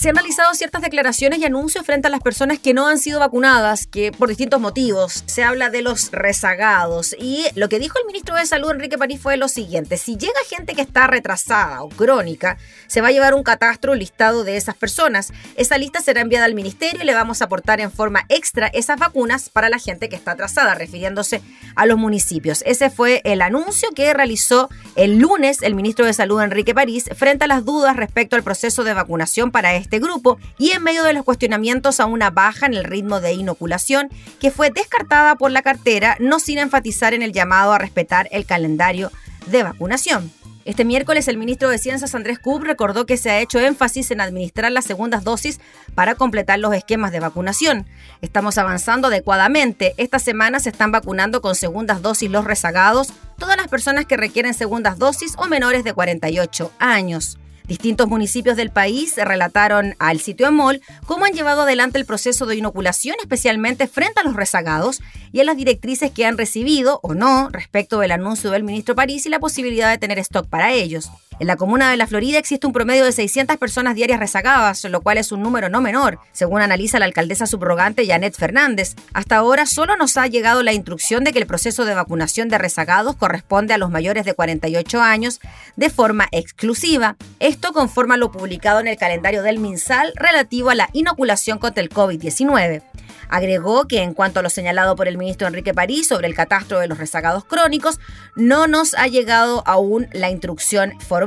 Se 0.04 0.10
han 0.10 0.16
realizado 0.16 0.54
ciertas 0.54 0.82
declaraciones 0.82 1.40
y 1.40 1.46
anuncios 1.46 1.86
frente 1.86 2.08
a 2.08 2.12
las 2.12 2.20
personas 2.20 2.60
que 2.60 2.74
no 2.74 2.88
han 2.88 3.00
sido 3.00 3.22
vacunadas, 3.22 3.88
que 3.88 4.12
por 4.12 4.28
distintos 4.28 4.60
motivos 4.60 5.24
se 5.28 5.46
habla 5.46 5.70
de 5.70 5.82
los 5.82 6.12
rezagados. 6.12 7.16
Y 7.18 7.46
lo 7.56 7.70
que 7.70 7.80
dijo 7.80 7.98
el 8.00 8.08
ministro 8.08 8.36
de 8.36 8.46
Salud, 8.46 8.72
Enrique 8.72 8.98
París, 8.98 9.22
fue 9.22 9.38
lo 9.38 9.48
siguiente: 9.48 9.96
si 9.96 10.18
llega 10.18 10.34
gente 10.50 10.76
que 10.76 10.82
está 10.82 11.08
retrasada 11.08 11.84
o 11.84 11.88
crónica, 11.88 12.58
se 12.88 13.00
va 13.00 13.08
a 13.08 13.12
llevar 13.12 13.34
un 13.34 13.44
catastro 13.44 13.96
listado 13.96 14.44
de 14.44 14.58
esas 14.58 14.76
personas. 14.76 15.32
Esa 15.56 15.78
lista 15.78 16.02
será 16.02 16.20
enviada 16.20 16.44
al 16.44 16.54
ministerio 16.54 17.02
y 17.02 17.06
le 17.06 17.14
vamos 17.14 17.42
a 17.42 17.46
aportar 17.46 17.80
en 17.80 17.90
forma 17.90 18.26
extra 18.28 18.68
esas 18.68 19.00
vacunas 19.00 19.50
para 19.50 19.70
la 19.70 19.80
gente 19.80 20.10
que 20.10 20.18
está 20.18 20.32
atrasada, 20.32 20.76
refiriéndose 20.76 21.42
a 21.78 21.86
los 21.86 21.98
municipios. 21.98 22.62
Ese 22.66 22.90
fue 22.90 23.22
el 23.24 23.42
anuncio 23.42 23.88
que 23.96 24.14
realizó 24.14 24.68
el 24.98 25.20
lunes 25.20 25.62
el 25.62 25.76
ministro 25.76 26.06
de 26.06 26.12
Salud, 26.12 26.42
Enrique 26.42 26.76
París, 26.76 27.06
frente 27.16 27.46
a 27.46 27.48
las 27.48 27.64
dudas 27.64 27.96
respecto 27.96 28.36
al 28.36 28.44
proceso 28.44 28.84
de 28.84 28.94
vacunación 28.94 29.50
para 29.50 29.74
este 29.76 29.93
este 29.94 30.08
grupo 30.08 30.40
y 30.58 30.72
en 30.72 30.82
medio 30.82 31.04
de 31.04 31.14
los 31.14 31.24
cuestionamientos 31.24 32.00
a 32.00 32.08
una 32.08 32.32
baja 32.32 32.66
en 32.66 32.74
el 32.74 32.84
ritmo 32.84 33.22
de 33.22 33.34
inoculación 33.34 34.10
que 34.40 34.50
fue 34.50 34.72
descartada 34.72 35.36
por 35.36 35.52
la 35.52 35.62
cartera, 35.62 36.18
no 36.20 36.40
sin 36.40 36.58
enfatizar 36.58 37.14
en 37.14 37.22
el 37.22 37.32
llamado 37.32 37.74
a 37.74 37.78
respetar 37.78 38.28
el 38.32 38.48
calendario 38.48 39.12
de 39.46 39.62
vacunación. 39.62 40.32
Este 40.66 40.84
miércoles 40.84 41.28
el 41.28 41.38
ministro 41.38 41.70
de 41.70 41.78
Ciencias 41.78 42.16
Andrés 42.16 42.40
Cub 42.40 42.64
recordó 42.64 43.06
que 43.06 43.18
se 43.18 43.30
ha 43.30 43.40
hecho 43.40 43.60
énfasis 43.60 44.10
en 44.10 44.20
administrar 44.20 44.72
las 44.72 44.86
segundas 44.86 45.24
dosis 45.24 45.60
para 45.94 46.16
completar 46.16 46.58
los 46.58 46.74
esquemas 46.74 47.12
de 47.12 47.20
vacunación. 47.20 47.86
Estamos 48.24 48.58
avanzando 48.58 49.10
adecuadamente. 49.10 49.94
Esta 49.98 50.18
semana 50.18 50.60
se 50.60 50.70
están 50.70 50.92
vacunando 50.92 51.40
con 51.42 51.54
segundas 51.54 52.02
dosis 52.02 52.32
los 52.32 52.46
rezagados, 52.46 53.14
todas 53.38 53.58
las 53.58 53.68
personas 53.68 54.08
que 54.08 54.18
requieren 54.18 54.56
segundas 54.56 54.98
dosis 54.98 55.36
o 55.38 55.46
menores 55.46 55.84
de 55.84 55.94
48 55.94 56.72
años. 56.80 57.38
Distintos 57.68 58.08
municipios 58.08 58.58
del 58.58 58.72
país 58.72 59.16
relataron 59.16 59.96
al 60.00 60.20
sitio 60.20 60.48
EMOL 60.48 60.82
cómo 61.06 61.26
han 61.26 61.34
llevado 61.34 61.62
adelante 61.62 61.98
el 61.98 62.06
proceso 62.06 62.46
de 62.46 62.58
inoculación, 62.58 63.16
especialmente 63.22 63.88
frente 63.88 64.20
a 64.20 64.24
los 64.24 64.36
rezagados 64.36 65.02
y 65.32 65.40
a 65.40 65.44
las 65.46 65.56
directrices 65.56 66.12
que 66.12 66.26
han 66.26 66.38
recibido 66.38 67.00
o 67.04 67.14
no 67.14 67.50
respecto 67.50 68.00
del 68.00 68.12
anuncio 68.12 68.52
del 68.52 68.64
ministro 68.64 68.96
París 68.96 69.26
y 69.26 69.30
la 69.30 69.40
posibilidad 69.40 69.90
de 69.90 69.98
tener 69.98 70.20
stock 70.20 70.48
para 70.48 70.74
ellos. 70.74 71.10
En 71.40 71.48
la 71.48 71.56
comuna 71.56 71.90
de 71.90 71.98
La 71.98 72.06
Florida 72.06 72.38
existe 72.38 72.68
un 72.68 72.74
promedio 72.74 73.06
de 73.06 73.12
600 73.12 73.58
personas 73.58 73.96
diarias 73.96 74.20
rezagadas, 74.20 74.84
lo 74.86 75.02
cual 75.02 75.18
es 75.18 75.32
un 75.32 75.42
número 75.42 75.68
no 75.68 75.82
menor, 75.82 76.20
según 76.32 76.62
analiza 76.62 77.00
la 77.00 77.06
alcaldesa 77.06 77.48
subrogante 77.48 78.06
Janet 78.06 78.36
Fernández. 78.36 78.96
Hasta 79.14 79.38
ahora 79.38 79.66
solo 79.66 79.98
nos 79.98 80.16
ha 80.18 80.28
llegado 80.28 80.62
la 80.62 80.74
instrucción 80.74 81.24
de 81.24 81.34
que 81.34 81.40
el 81.40 81.48
proceso 81.48 81.86
de 81.86 81.96
vacunación 81.96 82.50
de 82.50 82.60
rezagados 82.60 83.16
corresponde 83.16 83.74
a 83.74 83.80
los 83.80 83.90
mayores 83.90 84.26
de 84.26 84.36
48 84.36 85.02
años 85.02 85.40
de 85.76 85.90
forma 85.90 86.28
exclusiva. 86.32 87.16
Esto 87.40 87.74
conforma 87.74 88.18
lo 88.18 88.32
publicado 88.32 88.80
en 88.80 88.88
el 88.88 88.98
calendario 88.98 89.42
del 89.42 89.60
MinSal 89.60 90.14
relativo 90.16 90.70
a 90.70 90.76
la 90.76 90.90
inoculación 90.94 91.58
contra 91.58 91.84
el 91.84 91.90
COVID-19. 91.90 92.84
Agregó 93.30 93.88
que 93.88 94.04
en 94.04 94.14
cuanto 94.14 94.40
a 94.40 94.44
lo 94.44 94.50
señalado 94.52 94.96
por 94.96 95.08
el 95.08 95.18
ministro 95.18 95.48
Enrique 95.48 95.74
París 95.74 96.08
sobre 96.08 96.28
el 96.28 96.36
catastro 96.36 96.80
de 96.80 96.88
los 96.88 97.00
rezagados 97.00 97.46
crónicos, 97.46 98.00
no 98.36 98.68
nos 98.68 98.94
ha 98.94 99.08
llegado 99.08 99.64
aún 99.66 100.08
la 100.12 100.30
instrucción 100.30 100.94
formal. 101.00 101.23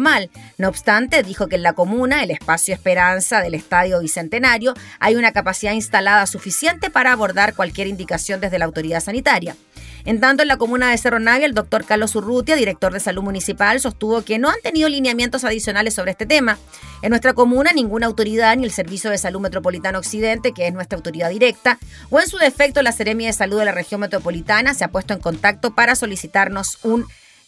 No 0.58 0.68
obstante, 0.68 1.22
dijo 1.22 1.48
que 1.48 1.56
en 1.56 1.62
la 1.62 1.72
comuna, 1.72 2.22
el 2.22 2.30
espacio 2.30 2.74
Esperanza 2.74 3.40
del 3.40 3.54
Estadio 3.54 4.00
Bicentenario, 4.00 4.74
hay 5.00 5.16
una 5.16 5.32
capacidad 5.32 5.72
instalada 5.72 6.26
suficiente 6.26 6.90
para 6.90 7.12
abordar 7.12 7.54
cualquier 7.54 7.86
indicación 7.86 8.40
desde 8.40 8.58
la 8.58 8.66
autoridad 8.66 9.00
sanitaria. 9.00 9.56
En 10.04 10.20
tanto, 10.20 10.42
en 10.42 10.48
la 10.48 10.56
comuna 10.56 10.90
de 10.90 10.98
Cerro 10.98 11.18
Navia, 11.18 11.46
el 11.46 11.54
doctor 11.54 11.84
Carlos 11.84 12.14
Urrutia, 12.14 12.54
director 12.54 12.92
de 12.92 13.00
salud 13.00 13.24
municipal, 13.24 13.80
sostuvo 13.80 14.22
que 14.22 14.38
no 14.38 14.48
han 14.48 14.60
tenido 14.62 14.88
lineamientos 14.88 15.42
adicionales 15.42 15.94
sobre 15.94 16.12
este 16.12 16.26
tema. 16.26 16.58
En 17.02 17.10
nuestra 17.10 17.34
comuna, 17.34 17.72
ninguna 17.72 18.06
autoridad, 18.06 18.56
ni 18.56 18.64
el 18.64 18.70
Servicio 18.70 19.10
de 19.10 19.18
Salud 19.18 19.40
Metropolitano 19.40 19.98
Occidente, 19.98 20.52
que 20.52 20.68
es 20.68 20.74
nuestra 20.74 20.96
autoridad 20.96 21.30
directa, 21.30 21.78
o 22.08 22.20
en 22.20 22.28
su 22.28 22.38
defecto 22.38 22.82
la 22.82 22.92
Seremia 22.92 23.26
de 23.26 23.32
Salud 23.32 23.58
de 23.58 23.64
la 23.64 23.72
región 23.72 24.00
metropolitana, 24.00 24.74
se 24.74 24.84
ha 24.84 24.92
puesto 24.92 25.12
en 25.12 25.20
contacto 25.20 25.74
para 25.74 25.96
solicitarnos 25.96 26.78
un 26.84 27.06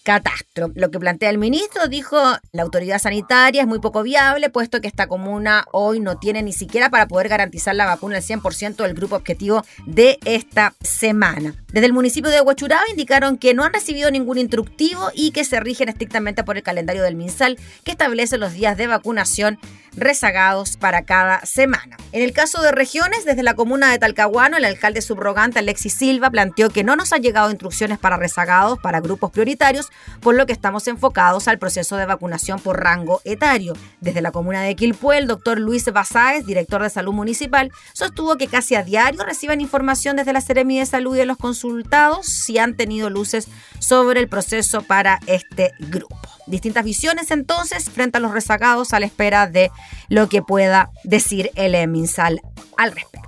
catastro. 0.09 0.73
Lo 0.75 0.91
que 0.91 0.99
plantea 0.99 1.29
el 1.29 1.37
ministro, 1.37 1.87
dijo, 1.87 2.17
la 2.53 2.63
autoridad 2.63 2.99
sanitaria 2.99 3.61
es 3.61 3.69
muy 3.69 3.79
poco 3.79 4.03
viable, 4.03 4.49
puesto 4.49 4.81
que 4.81 4.89
esta 4.89 5.07
comuna 5.07 5.67
hoy 5.71 6.01
no 6.01 6.17
tiene 6.17 6.43
ni 6.43 6.55
siquiera 6.55 6.89
para 6.89 7.07
poder 7.07 7.29
garantizar 7.29 7.75
la 7.75 7.85
vacuna 7.85 8.17
al 8.17 8.23
100% 8.23 8.77
del 8.77 8.95
grupo 8.95 9.17
objetivo 9.17 9.67
de 9.85 10.19
esta 10.25 10.73
semana. 10.81 11.63
Desde 11.75 11.85
el 11.85 11.93
municipio 11.93 12.31
de 12.31 12.41
Huachuraba 12.41 12.89
indicaron 12.89 13.37
que 13.37 13.53
no 13.53 13.65
han 13.65 13.75
recibido 13.75 14.11
ningún 14.11 14.39
instructivo 14.39 15.11
y 15.13 15.33
que 15.33 15.45
se 15.45 15.61
rigen 15.61 15.91
estrictamente 15.91 16.43
por 16.43 16.57
el 16.57 16.63
calendario 16.63 17.03
del 17.03 17.15
MinSal, 17.15 17.59
que 17.85 17.91
establece 17.91 18.39
los 18.39 18.55
días 18.55 18.79
de 18.79 18.87
vacunación 18.87 19.59
rezagados 19.97 20.77
para 20.77 21.03
cada 21.03 21.45
semana. 21.45 21.97
En 22.13 22.23
el 22.23 22.33
caso 22.33 22.63
de 22.63 22.73
regiones, 22.73 23.25
desde 23.25 23.43
la 23.43 23.55
comuna 23.55 23.91
de 23.91 23.99
Talcahuano, 23.99 24.57
el 24.57 24.65
alcalde 24.65 25.03
subrogante 25.03 25.59
Alexis 25.59 25.95
Silva 25.95 26.31
planteó 26.31 26.71
que 26.71 26.85
no 26.85 26.97
nos 26.97 27.13
han 27.13 27.23
llegado 27.23 27.51
instrucciones 27.51 27.99
para 27.99 28.17
rezagados 28.17 28.79
para 28.79 29.01
grupos 29.01 29.31
prioritarios, 29.31 29.91
por 30.21 30.35
lo 30.35 30.47
que 30.47 30.53
estamos 30.53 30.89
enfocados 30.89 31.49
al 31.49 31.59
proceso 31.59 31.97
de 31.97 32.07
vacunación 32.07 32.61
por 32.61 32.83
rango 32.83 33.21
etario. 33.25 33.75
Desde 34.01 34.23
la 34.23 34.33
comuna 34.33 34.63
de 34.63 34.77
Quilpué, 34.77 35.19
el 35.19 35.27
doctor 35.27 35.59
Luis 35.59 35.85
Basáez, 35.93 36.47
director 36.47 36.83
de 36.83 36.91
salud 36.91 37.13
municipal, 37.13 37.71
sostuvo 37.93 38.37
que 38.37 38.49
casi 38.49 38.75
a 38.75 38.83
diario 38.83 39.25
reciben 39.25 39.61
información 39.61 40.17
desde 40.17 40.33
la 40.33 40.41
Seremi 40.41 40.79
de 40.79 40.87
Salud 40.87 41.15
y 41.15 41.19
de 41.19 41.27
los 41.27 41.37
consultados 41.37 42.27
si 42.27 42.59
han 42.59 42.77
tenido 42.77 43.11
luces 43.11 43.49
sobre 43.79 44.21
el 44.21 44.29
proceso 44.29 44.83
para 44.83 45.21
este 45.27 45.73
grupo. 45.79 46.38
Distintas 46.49 46.85
visiones 46.85 47.31
entonces 47.31 47.91
frente 47.91 48.19
a 48.19 48.21
los 48.21 48.33
rezagados 48.33 48.93
a 48.93 49.01
la 49.01 49.07
espera 49.07 49.47
de 49.47 49.71
lo 50.09 50.29
que 50.29 50.43
pueda 50.43 50.91
decir 51.05 51.51
el 51.55 51.89
MinSal 51.89 52.41
al 52.77 52.93
respecto. 52.93 53.28